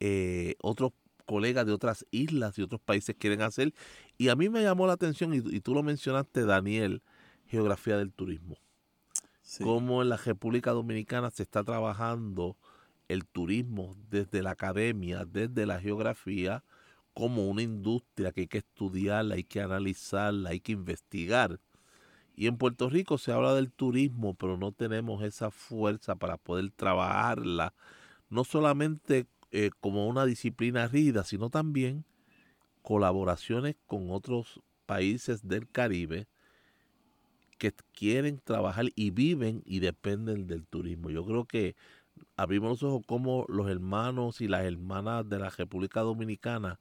[0.00, 0.92] eh, otros
[1.24, 3.74] colegas de otras islas y otros países quieren hacer.
[4.18, 7.02] Y a mí me llamó la atención, y, tú lo mencionaste, Daniel,
[7.46, 8.56] geografía del turismo.
[9.62, 12.56] Cómo en la República Dominicana se está trabajando
[13.08, 16.64] el turismo desde la academia, desde la geografía,
[17.12, 21.60] como una industria que hay que estudiarla, hay que analizarla, hay que investigar.
[22.36, 26.70] Y en Puerto Rico se habla del turismo, pero no tenemos esa fuerza para poder
[26.70, 27.74] trabajarla,
[28.28, 29.26] no solamente
[29.56, 32.04] eh, como una disciplina rígida, sino también
[32.82, 36.26] colaboraciones con otros países del Caribe
[37.58, 41.08] que quieren trabajar y viven y dependen del turismo.
[41.10, 41.76] Yo creo que
[42.36, 46.80] abrimos los ojos como los hermanos y las hermanas de la República Dominicana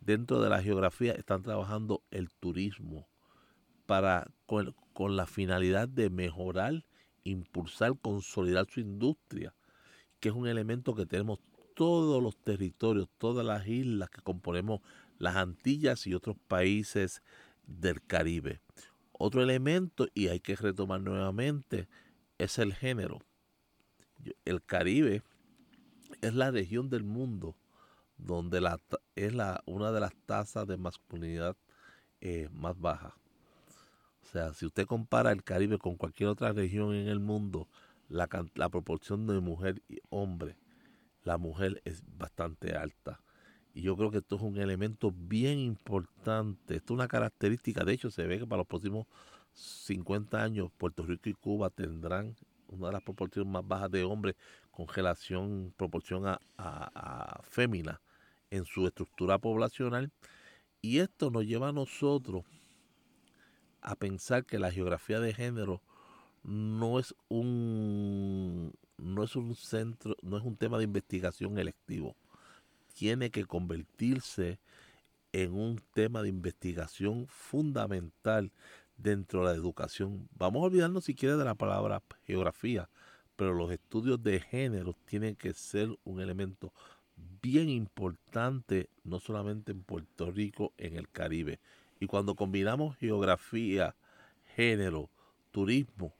[0.00, 3.06] dentro de la geografía están trabajando el turismo
[3.86, 6.84] para con, con la finalidad de mejorar,
[7.22, 9.54] impulsar, consolidar su industria,
[10.18, 11.38] que es un elemento que tenemos
[11.78, 14.80] todos los territorios, todas las islas que componemos
[15.20, 17.22] las Antillas y otros países
[17.68, 18.60] del Caribe.
[19.12, 21.86] Otro elemento, y hay que retomar nuevamente,
[22.36, 23.20] es el género.
[24.44, 25.22] El Caribe
[26.20, 27.54] es la región del mundo
[28.16, 28.80] donde la,
[29.14, 31.56] es la, una de las tasas de masculinidad
[32.20, 33.12] eh, más bajas.
[34.24, 37.68] O sea, si usted compara el Caribe con cualquier otra región en el mundo,
[38.08, 40.56] la, la proporción de mujer y hombre
[41.28, 43.20] la mujer es bastante alta.
[43.74, 46.76] Y yo creo que esto es un elemento bien importante.
[46.76, 47.84] Esto es una característica.
[47.84, 49.06] De hecho, se ve que para los próximos
[49.52, 52.34] 50 años Puerto Rico y Cuba tendrán
[52.68, 54.36] una de las proporciones más bajas de hombres
[54.70, 58.00] con relación, proporción a, a, fémina
[58.50, 60.10] en su estructura poblacional.
[60.80, 62.46] Y esto nos lleva a nosotros
[63.82, 65.82] a pensar que la geografía de género
[66.42, 72.14] no es un no es un centro, no es un tema de investigación electivo.
[72.94, 74.58] Tiene que convertirse
[75.32, 78.50] en un tema de investigación fundamental
[78.96, 80.28] dentro de la educación.
[80.36, 82.88] Vamos a olvidarnos si quiere de la palabra geografía,
[83.36, 86.72] pero los estudios de género tienen que ser un elemento
[87.40, 91.60] bien importante, no solamente en Puerto Rico, en el Caribe.
[92.00, 93.94] Y cuando combinamos geografía,
[94.56, 95.10] género,
[95.50, 96.12] turismo,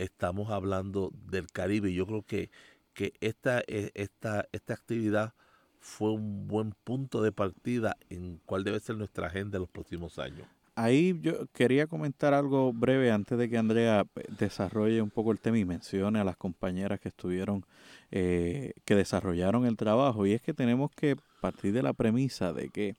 [0.00, 1.92] estamos hablando del Caribe.
[1.92, 2.50] Yo creo que,
[2.94, 5.34] que esta, eh, esta, esta actividad
[5.78, 10.18] fue un buen punto de partida en cuál debe ser nuestra agenda en los próximos
[10.18, 10.46] años.
[10.76, 15.40] ahí yo quería comentar algo breve antes de que Andrea eh, desarrolle un poco el
[15.40, 17.64] tema y mencione a las compañeras que estuvieron,
[18.10, 20.26] eh, que desarrollaron el trabajo.
[20.26, 22.96] Y es que tenemos que partir de la premisa de que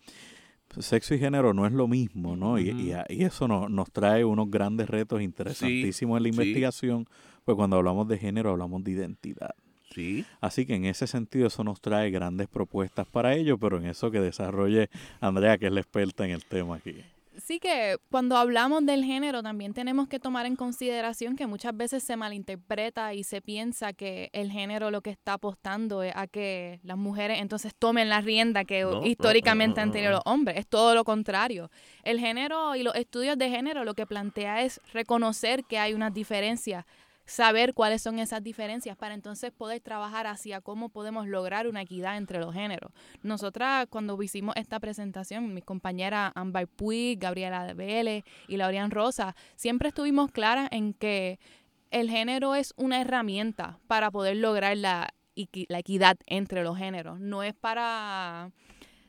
[0.79, 2.59] sexo y género no es lo mismo, ¿no?
[2.59, 2.69] Y,
[3.09, 7.07] y, eso nos trae unos grandes retos interesantísimos en la investigación,
[7.45, 9.55] pues cuando hablamos de género hablamos de identidad.
[9.93, 10.25] Sí.
[10.39, 14.09] Así que en ese sentido eso nos trae grandes propuestas para ello, pero en eso
[14.09, 16.95] que desarrolle Andrea, que es la experta en el tema aquí.
[17.37, 22.03] Sí que cuando hablamos del género también tenemos que tomar en consideración que muchas veces
[22.03, 26.79] se malinterpreta y se piensa que el género lo que está apostando es a que
[26.83, 30.57] las mujeres entonces tomen la rienda que históricamente han tenido los hombres.
[30.57, 31.71] Es todo lo contrario.
[32.03, 36.13] El género y los estudios de género lo que plantea es reconocer que hay unas
[36.13, 36.85] diferencias
[37.25, 42.17] saber cuáles son esas diferencias para entonces poder trabajar hacia cómo podemos lograr una equidad
[42.17, 42.91] entre los géneros.
[43.23, 49.35] Nosotras cuando hicimos esta presentación, mis compañeras Amber Puig, Gabriela de Vélez y Laurian Rosa,
[49.55, 51.39] siempre estuvimos claras en que
[51.91, 55.13] el género es una herramienta para poder lograr la,
[55.67, 57.19] la equidad entre los géneros.
[57.19, 58.51] No es para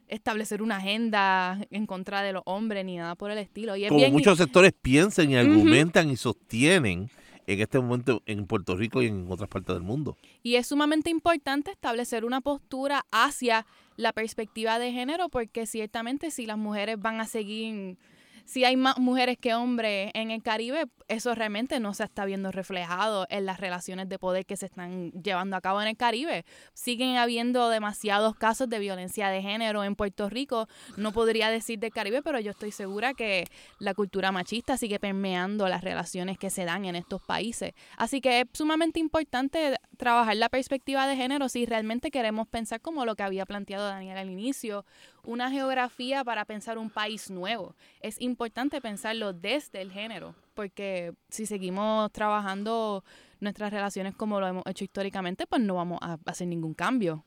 [0.09, 3.77] establecer una agenda en contra de los hombres ni nada por el estilo.
[3.77, 7.11] Y Como muchos sectores piensan y argumentan y sostienen
[7.53, 10.17] en este momento en Puerto Rico y en otras partes del mundo.
[10.43, 16.47] Y es sumamente importante establecer una postura hacia la perspectiva de género porque ciertamente si
[16.47, 17.97] las mujeres van a seguir
[18.45, 22.51] si hay más mujeres que hombres en el Caribe, eso realmente no se está viendo
[22.51, 26.45] reflejado en las relaciones de poder que se están llevando a cabo en el Caribe.
[26.75, 30.69] Siguen habiendo demasiados casos de violencia de género en Puerto Rico.
[30.97, 33.45] No podría decir del Caribe, pero yo estoy segura que
[33.79, 37.75] la cultura machista sigue permeando las relaciones que se dan en estos países.
[37.97, 43.05] Así que es sumamente importante trabajar la perspectiva de género si realmente queremos pensar como
[43.05, 44.85] lo que había planteado Daniel al inicio,
[45.25, 47.75] una geografía para pensar un país nuevo.
[48.01, 53.05] Es importante pensarlo desde el género, porque si seguimos trabajando
[53.41, 57.25] nuestras relaciones como lo hemos hecho históricamente, pues no vamos a hacer ningún cambio.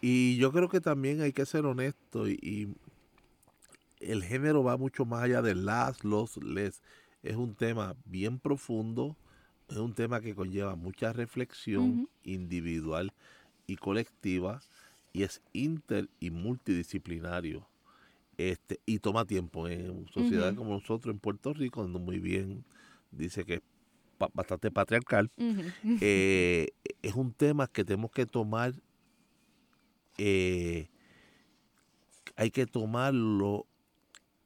[0.00, 2.74] Y yo creo que también hay que ser honesto y,
[3.98, 6.82] el género va mucho más allá de las, los, les.
[7.22, 9.16] Es un tema bien profundo,
[9.68, 13.12] es un tema que conlleva mucha reflexión individual
[13.66, 14.60] y colectiva
[15.12, 17.66] y es inter y multidisciplinario.
[18.38, 22.64] Este, y toma tiempo en sociedades como nosotros en Puerto Rico, donde muy bien
[23.10, 23.62] dice que es
[24.34, 25.30] bastante patriarcal.
[26.00, 26.68] Eh,
[27.02, 28.74] es un tema que tenemos que tomar,
[30.18, 30.88] eh,
[32.34, 33.66] hay que tomarlo,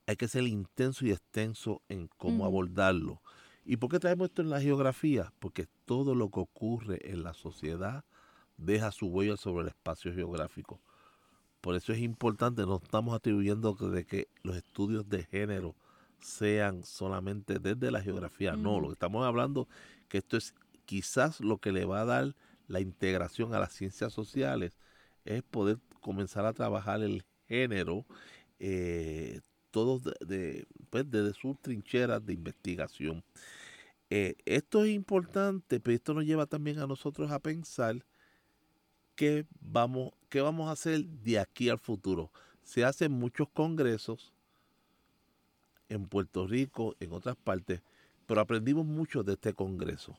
[0.07, 3.21] hay que ser intenso y extenso en cómo abordarlo.
[3.65, 5.33] ¿Y por qué traemos esto en la geografía?
[5.39, 8.05] Porque todo lo que ocurre en la sociedad
[8.57, 10.81] deja su huella sobre el espacio geográfico.
[11.61, 15.75] Por eso es importante, no estamos atribuyendo de que los estudios de género
[16.21, 18.57] sean solamente desde la geografía.
[18.57, 19.69] No, lo que estamos hablando
[20.09, 20.55] que esto es
[20.85, 22.35] quizás lo que le va a dar
[22.71, 24.79] la integración a las ciencias sociales,
[25.25, 28.07] es poder comenzar a trabajar el género,
[28.59, 29.41] eh,
[29.71, 33.25] todos de, pues, desde sus trincheras de investigación.
[34.09, 38.05] Eh, esto es importante, pero esto nos lleva también a nosotros a pensar
[39.15, 42.31] qué vamos, qué vamos a hacer de aquí al futuro.
[42.63, 44.33] Se hacen muchos congresos
[45.89, 47.83] en Puerto Rico, en otras partes,
[48.27, 50.17] pero aprendimos mucho de este congreso.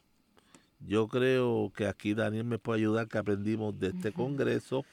[0.86, 4.84] Yo creo que aquí Daniel me puede ayudar que aprendimos de este congreso,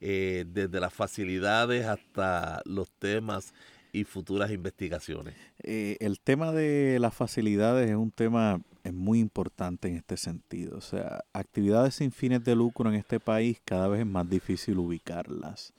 [0.00, 3.52] eh, desde las facilidades hasta los temas
[3.92, 5.34] y futuras investigaciones.
[5.62, 10.78] Eh, el tema de las facilidades es un tema es muy importante en este sentido.
[10.78, 14.78] O sea, actividades sin fines de lucro en este país cada vez es más difícil
[14.78, 15.72] ubicarlas.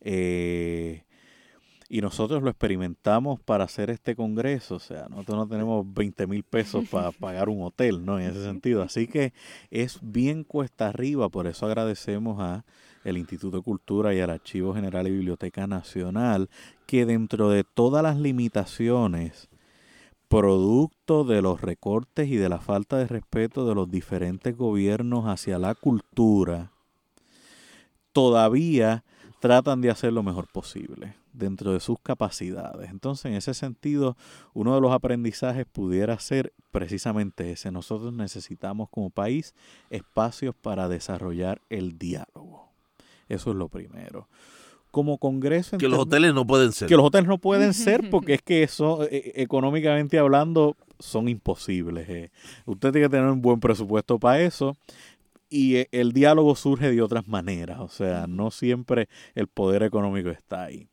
[0.00, 1.04] Eh,
[1.88, 4.76] y nosotros lo experimentamos para hacer este congreso.
[4.76, 8.18] O sea, nosotros no tenemos 20 mil pesos para pagar un hotel, ¿no?
[8.18, 8.82] En ese sentido.
[8.82, 9.32] Así que
[9.70, 11.28] es bien cuesta arriba.
[11.28, 12.64] Por eso agradecemos a
[13.04, 16.48] el Instituto de Cultura y al Archivo General y Biblioteca Nacional,
[16.86, 19.48] que dentro de todas las limitaciones
[20.30, 25.58] producto de los recortes y de la falta de respeto de los diferentes gobiernos hacia
[25.58, 26.70] la cultura,
[28.12, 29.02] todavía
[29.40, 32.90] tratan de hacer lo mejor posible dentro de sus capacidades.
[32.90, 34.16] Entonces, en ese sentido,
[34.54, 37.72] uno de los aprendizajes pudiera ser precisamente ese.
[37.72, 39.54] Nosotros necesitamos como país
[39.90, 42.69] espacios para desarrollar el diálogo.
[43.30, 44.28] Eso es lo primero
[44.90, 45.78] como Congreso.
[45.78, 46.88] Que los hoteles no pueden ser.
[46.88, 51.28] Que los hoteles no pueden ser porque es que eso, e, e, económicamente hablando, son
[51.28, 52.08] imposibles.
[52.08, 52.30] Eh.
[52.66, 54.76] Usted tiene que tener un buen presupuesto para eso.
[55.48, 57.80] Y eh, el diálogo surge de otras maneras.
[57.80, 60.88] O sea, no siempre el poder económico está ahí.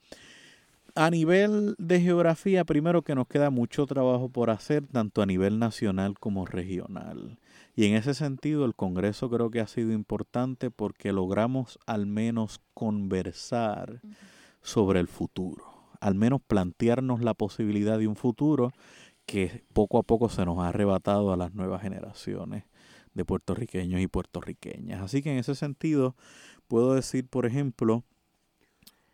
[0.95, 5.59] A nivel de geografía, primero que nos queda mucho trabajo por hacer, tanto a nivel
[5.59, 7.37] nacional como regional.
[7.77, 12.59] Y en ese sentido, el Congreso creo que ha sido importante porque logramos al menos
[12.73, 14.01] conversar
[14.63, 15.63] sobre el futuro,
[16.01, 18.73] al menos plantearnos la posibilidad de un futuro
[19.27, 22.63] que poco a poco se nos ha arrebatado a las nuevas generaciones
[23.13, 25.03] de puertorriqueños y puertorriqueñas.
[25.03, 26.15] Así que en ese sentido,
[26.67, 28.03] puedo decir, por ejemplo,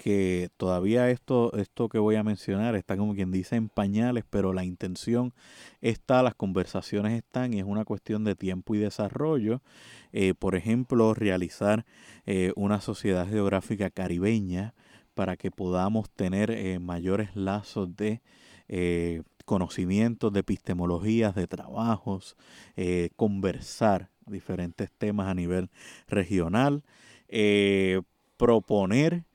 [0.03, 4.51] que todavía esto, esto que voy a mencionar está como quien dice en pañales, pero
[4.51, 5.33] la intención
[5.79, 9.61] está, las conversaciones están y es una cuestión de tiempo y desarrollo.
[10.11, 11.85] Eh, por ejemplo, realizar
[12.25, 14.73] eh, una sociedad geográfica caribeña
[15.13, 18.21] para que podamos tener eh, mayores lazos de
[19.45, 22.35] conocimientos, de epistemologías, de trabajos,
[23.15, 25.69] conversar diferentes temas a nivel
[26.07, 26.83] regional,
[28.37, 29.25] proponer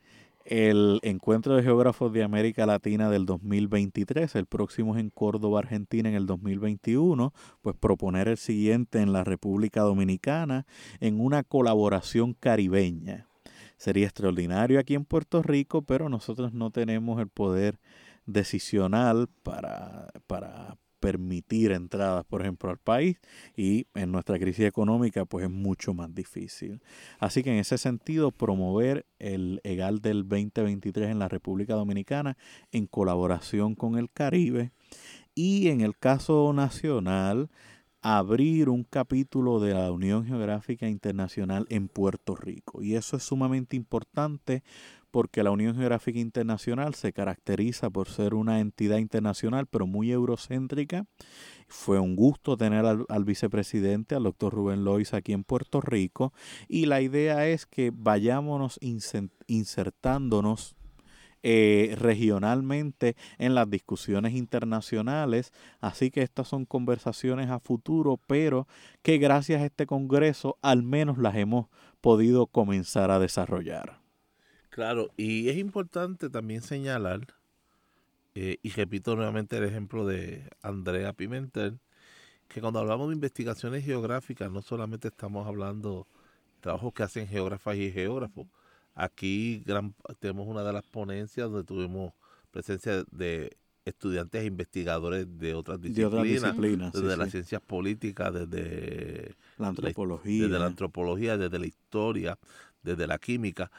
[0.48, 6.08] el Encuentro de Geógrafos de América Latina del 2023, el próximo es en Córdoba, Argentina
[6.08, 10.66] en el 2021, pues proponer el siguiente en la República Dominicana
[11.00, 13.28] en una colaboración caribeña.
[13.76, 17.78] Sería extraordinario aquí en Puerto Rico, pero nosotros no tenemos el poder
[18.24, 23.18] decisional para, para permitir entradas, por ejemplo, al país
[23.56, 26.80] y en nuestra crisis económica pues es mucho más difícil.
[27.18, 32.36] Así que en ese sentido promover el EGAL del 2023 en la República Dominicana
[32.72, 34.72] en colaboración con el Caribe
[35.34, 37.50] y en el caso nacional
[38.00, 42.82] abrir un capítulo de la Unión Geográfica Internacional en Puerto Rico.
[42.82, 44.62] Y eso es sumamente importante
[45.10, 51.06] porque la Unión Geográfica Internacional se caracteriza por ser una entidad internacional, pero muy eurocéntrica.
[51.68, 56.32] Fue un gusto tener al, vicepresidente, al doctor Rubén Lois, aquí en Puerto Rico.
[56.68, 58.78] Y la idea es que vayámonos
[59.46, 60.76] insertándonos
[61.44, 65.52] eh, regionalmente en las discusiones internacionales.
[65.80, 68.66] Así que estas son conversaciones a futuro, pero
[69.02, 71.68] que gracias a este Congreso al menos las hemos
[72.00, 73.97] podido comenzar a desarrollar.
[74.78, 77.26] Claro, y es importante también señalar,
[78.36, 81.80] eh, y repito nuevamente el ejemplo de Andrea Pimentel,
[82.46, 86.06] que cuando hablamos de investigaciones geográficas no solamente estamos hablando
[86.54, 88.46] de trabajos que hacen geógrafas y geógrafos.
[88.94, 89.64] Aquí
[90.20, 92.12] tenemos una de las ponencias donde tuvimos
[92.52, 100.44] presencia de estudiantes e investigadores de otras disciplinas, desde las ciencias políticas, desde la antropología,
[100.44, 102.38] desde la antropología, desde la historia,
[102.84, 103.72] desde la química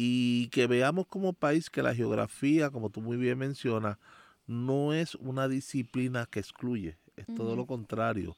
[0.00, 3.98] y que veamos como país que la geografía, como tú muy bien mencionas,
[4.46, 8.36] no es una disciplina que excluye, es todo lo contrario.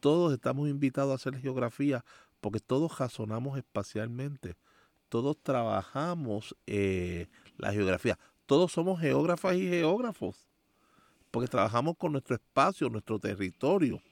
[0.00, 2.04] Todos estamos invitados a hacer geografía
[2.40, 4.56] porque todos razonamos espacialmente,
[5.08, 10.48] todos trabajamos eh, la geografía, todos somos geógrafas y geógrafos,
[11.30, 14.02] porque trabajamos con nuestro espacio, nuestro territorio.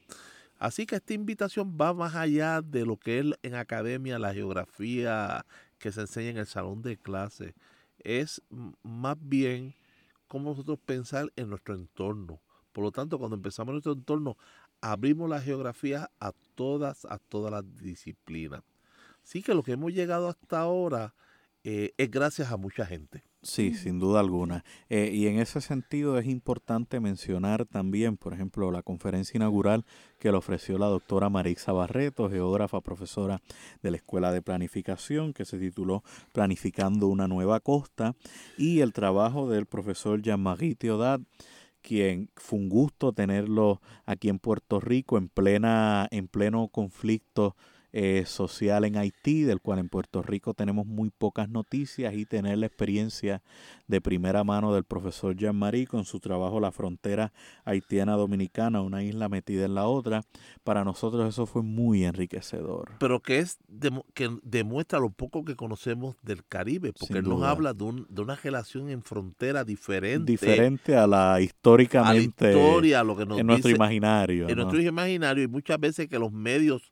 [0.61, 5.45] Así que esta invitación va más allá de lo que es en academia la geografía
[5.85, 7.55] que se enseña en el salón de clase.
[7.99, 8.41] Es
[8.83, 9.75] más bien
[10.29, 12.41] cómo nosotros pensar en nuestro entorno.
[12.73, 14.39] Por lo tanto, cuando empezamos nuestro entorno,
[14.81, 18.63] abrimos la geografía a todas, a todas las disciplinas.
[19.25, 21.15] Sí que lo que hemos llegado hasta ahora
[21.65, 23.23] eh, es gracias a mucha gente.
[23.45, 24.65] Sí, sin duda alguna.
[24.89, 29.85] Eh, y en ese sentido es importante mencionar también, por ejemplo, la conferencia inaugural
[30.19, 33.43] que le ofreció la doctora Marisa Barreto, geógrafa, profesora
[33.83, 38.17] de la Escuela de Planificación, que se tituló Planificando una nueva costa,
[38.57, 41.21] y el trabajo del profesor Jean-Marie Theodat,
[41.83, 47.57] quien fue un gusto tenerlo aquí en Puerto Rico en plena en pleno conflicto
[47.97, 52.59] eh, social en Haití, del cual en Puerto Rico tenemos muy pocas noticias y tener
[52.59, 53.41] la experiencia
[53.87, 57.33] de primera mano del profesor Jean-Marie con su trabajo La frontera
[57.65, 60.25] haitiana dominicana, una isla metida en la otra,
[60.65, 62.97] para nosotros eso fue muy enriquecedor.
[62.99, 63.59] Pero que es
[64.13, 68.35] que demuestra lo poco que conocemos del Caribe, porque nos habla de, un, de, una
[68.35, 70.33] relación en frontera diferente.
[70.33, 72.47] Diferente a la históricamente.
[72.47, 74.49] A la historia, lo que nos en nuestro imaginario.
[74.49, 76.91] En nuestro imaginario y muchas veces que los medios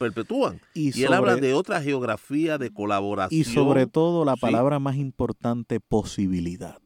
[0.00, 0.62] perpetúan.
[0.72, 3.38] Y, él habla de otra geografía de colaboración.
[3.38, 6.78] Y sobre todo la palabra más importante, posibilidad.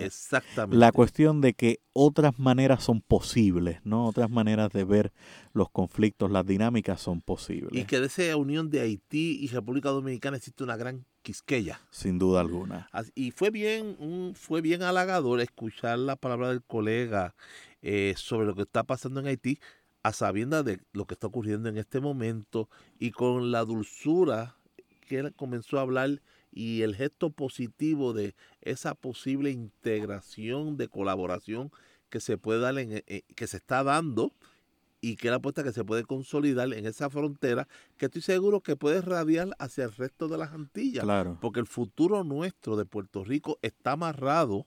[0.00, 0.76] Exactamente.
[0.76, 4.06] La cuestión de que otras maneras son posibles, ¿no?
[4.06, 5.12] Otras maneras de ver
[5.54, 7.72] los conflictos, las dinámicas son posibles.
[7.72, 11.80] Y que de esa unión de Haití y República Dominicana existe una gran quisqueya.
[11.90, 12.90] Sin duda alguna.
[13.14, 17.34] Y fue bien, fue bien halagador escuchar la palabra del colega
[17.80, 19.58] eh, sobre lo que está pasando en Haití,
[20.02, 24.56] a sabiendas de lo que está ocurriendo en este momento y con la dulzura
[25.06, 31.70] que él comenzó a hablar y el gesto positivo de esa posible integración de colaboración
[32.10, 34.32] que se puede dar en, eh, que se está dando
[35.00, 38.76] y que la apuesta que se puede consolidar en esa frontera que estoy seguro que
[38.76, 41.04] puede radiar hacia el resto de las Antillas.
[41.04, 41.38] Claro.
[41.40, 44.66] Porque el futuro nuestro de Puerto Rico está amarrado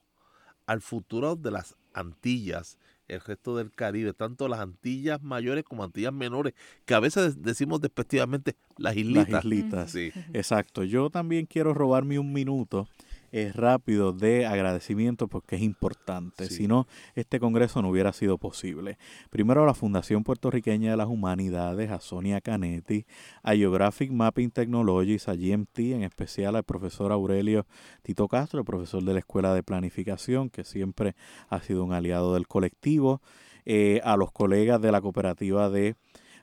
[0.66, 2.78] al futuro de las Antillas,
[3.08, 6.54] el resto del Caribe, tanto las Antillas mayores como Antillas menores,
[6.86, 9.30] que a veces decimos despectivamente las islitas.
[9.30, 9.92] Las islitas.
[9.92, 10.12] Sí.
[10.34, 10.84] Exacto.
[10.84, 12.88] Yo también quiero robarme un minuto
[13.36, 16.50] es rápido de agradecimiento porque es importante.
[16.50, 18.98] Si no, este congreso no hubiera sido posible.
[19.30, 23.06] Primero a la Fundación Puertorriqueña de las Humanidades, a Sonia Canetti,
[23.44, 27.68] a Geographic Mapping Technologies, a GMT, en especial al profesor Aurelio
[28.04, 31.14] Tito Castro, el profesor de la Escuela de Planificación, que siempre
[31.50, 33.22] ha sido un aliado del colectivo,
[33.66, 35.96] eh, a los colegas de la cooperativa de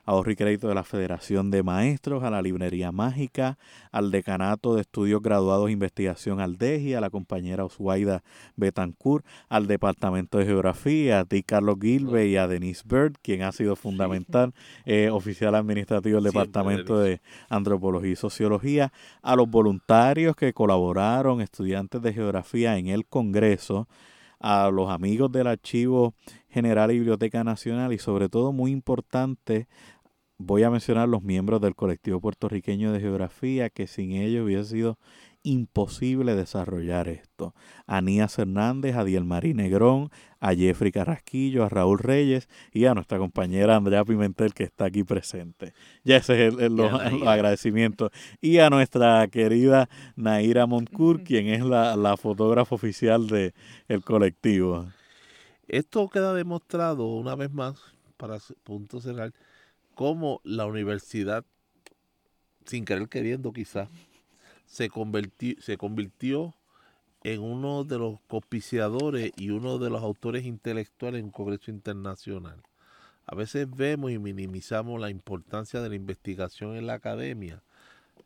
[0.05, 3.57] ahorro y crédito de la Federación de Maestros, a la Librería Mágica,
[3.91, 8.23] al Decanato de Estudios Graduados de Investigación al DEGI, a la compañera Oswaida
[8.55, 13.51] Betancourt, al Departamento de Geografía, a ti Carlos Gilbe y a Denise Bird, quien ha
[13.51, 14.53] sido fundamental,
[14.85, 18.91] eh, oficial administrativo del Departamento de Antropología y Sociología,
[19.21, 23.87] a los voluntarios que colaboraron, estudiantes de Geografía en el Congreso,
[24.43, 26.13] a los amigos del Archivo
[26.49, 29.67] General y Biblioteca Nacional y sobre todo muy importante
[30.37, 34.97] voy a mencionar los miembros del colectivo puertorriqueño de geografía que sin ellos hubiese sido
[35.43, 37.53] imposible desarrollar esto.
[37.85, 40.09] A Nías Hernández, a Dielmarí Negrón,
[40.39, 45.03] a Jeffrey Carrasquillo, a Raúl Reyes y a nuestra compañera Andrea Pimentel que está aquí
[45.03, 45.73] presente.
[46.03, 46.79] Ya ese es el,
[47.27, 48.09] agradecimiento.
[48.41, 53.53] Y a nuestra querida Naira Moncur, quien es la, la fotógrafa oficial del
[53.89, 54.87] el colectivo.
[55.67, 57.75] Esto queda demostrado una vez más,
[58.17, 59.33] para punto cerrar,
[59.95, 61.45] cómo la universidad,
[62.65, 63.89] sin querer queriendo quizás,
[64.65, 66.53] se convirtió,
[67.23, 72.61] en uno de los copiciadores y uno de los autores intelectuales en un congreso internacional.
[73.25, 77.63] A veces vemos y minimizamos la importancia de la investigación en la academia.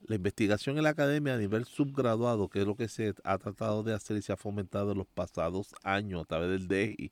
[0.07, 3.83] La investigación en la academia a nivel subgraduado, que es lo que se ha tratado
[3.83, 7.11] de hacer y se ha fomentado en los pasados años a través del DEI,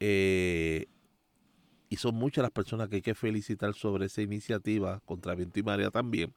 [0.00, 0.88] eh,
[1.92, 5.62] y son muchas las personas que hay que felicitar sobre esa iniciativa, contra Viento y
[5.62, 6.32] María también,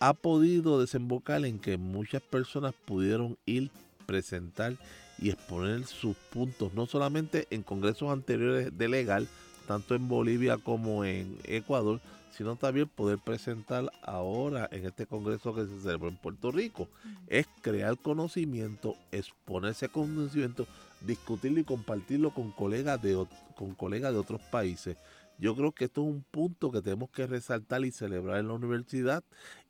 [0.00, 3.70] ha podido desembocar en que muchas personas pudieron ir,
[4.04, 4.74] presentar
[5.16, 9.28] y exponer sus puntos, no solamente en congresos anteriores de legal,
[9.68, 12.00] tanto en Bolivia como en Ecuador,
[12.36, 16.88] sino también poder presentar ahora en este congreso que se celebró en Puerto Rico.
[17.28, 20.66] Es crear conocimiento, exponer ese conocimiento,
[21.00, 23.26] discutirlo y compartirlo con colegas de,
[23.56, 24.96] con colegas de otros países.
[25.38, 28.54] Yo creo que esto es un punto que tenemos que resaltar y celebrar en la
[28.54, 29.22] universidad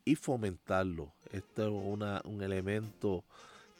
[0.05, 1.12] y fomentarlo.
[1.33, 3.24] Este es un elemento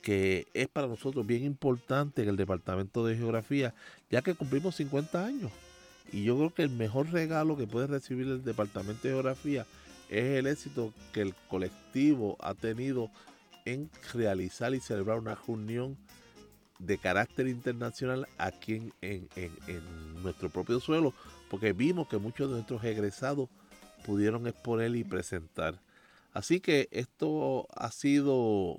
[0.03, 3.74] que es para nosotros bien importante en el Departamento de Geografía,
[4.11, 5.51] ya que cumplimos 50 años.
[6.12, 9.66] Y yo creo que el mejor regalo que puede recibir el Departamento de Geografía
[10.09, 13.11] es el éxito que el colectivo ha tenido
[13.64, 15.96] en realizar y celebrar una reunión
[16.79, 21.12] de carácter internacional aquí en, en nuestro propio suelo,
[21.51, 23.49] porque vimos que muchos de nuestros egresados
[24.05, 25.81] pudieron exponer y presentar.
[26.33, 28.79] Así que esto ha sido,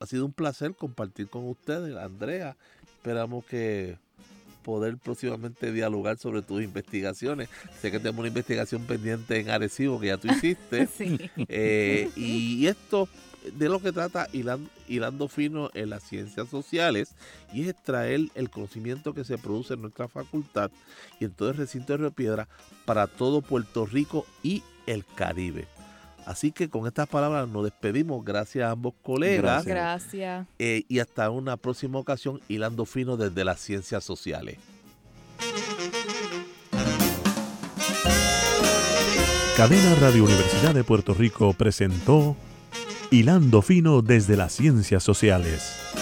[0.00, 2.56] ha sido un placer compartir con ustedes, Andrea.
[2.82, 3.98] Esperamos que
[4.62, 7.48] poder próximamente dialogar sobre tus investigaciones.
[7.80, 10.88] Sé que tenemos una investigación pendiente en Arecibo que ya tú hiciste.
[11.48, 13.08] Eh, y esto
[13.54, 17.14] de lo que trata hilando, fino en las ciencias sociales
[17.52, 20.70] y es extraer el conocimiento que se produce en nuestra facultad
[21.20, 22.48] y en todo el recinto de Río Piedra
[22.84, 25.66] para todo Puerto Rico y el Caribe.
[26.26, 28.24] Así que con estas palabras nos despedimos.
[28.24, 29.64] Gracias a ambos colegas.
[29.64, 30.46] Gracias.
[30.58, 34.58] Eh, y hasta una próxima ocasión, hilando fino desde las ciencias sociales.
[39.56, 42.36] Cadena Radio Universidad de Puerto Rico presentó
[43.10, 46.01] Hilando Fino desde las Ciencias Sociales.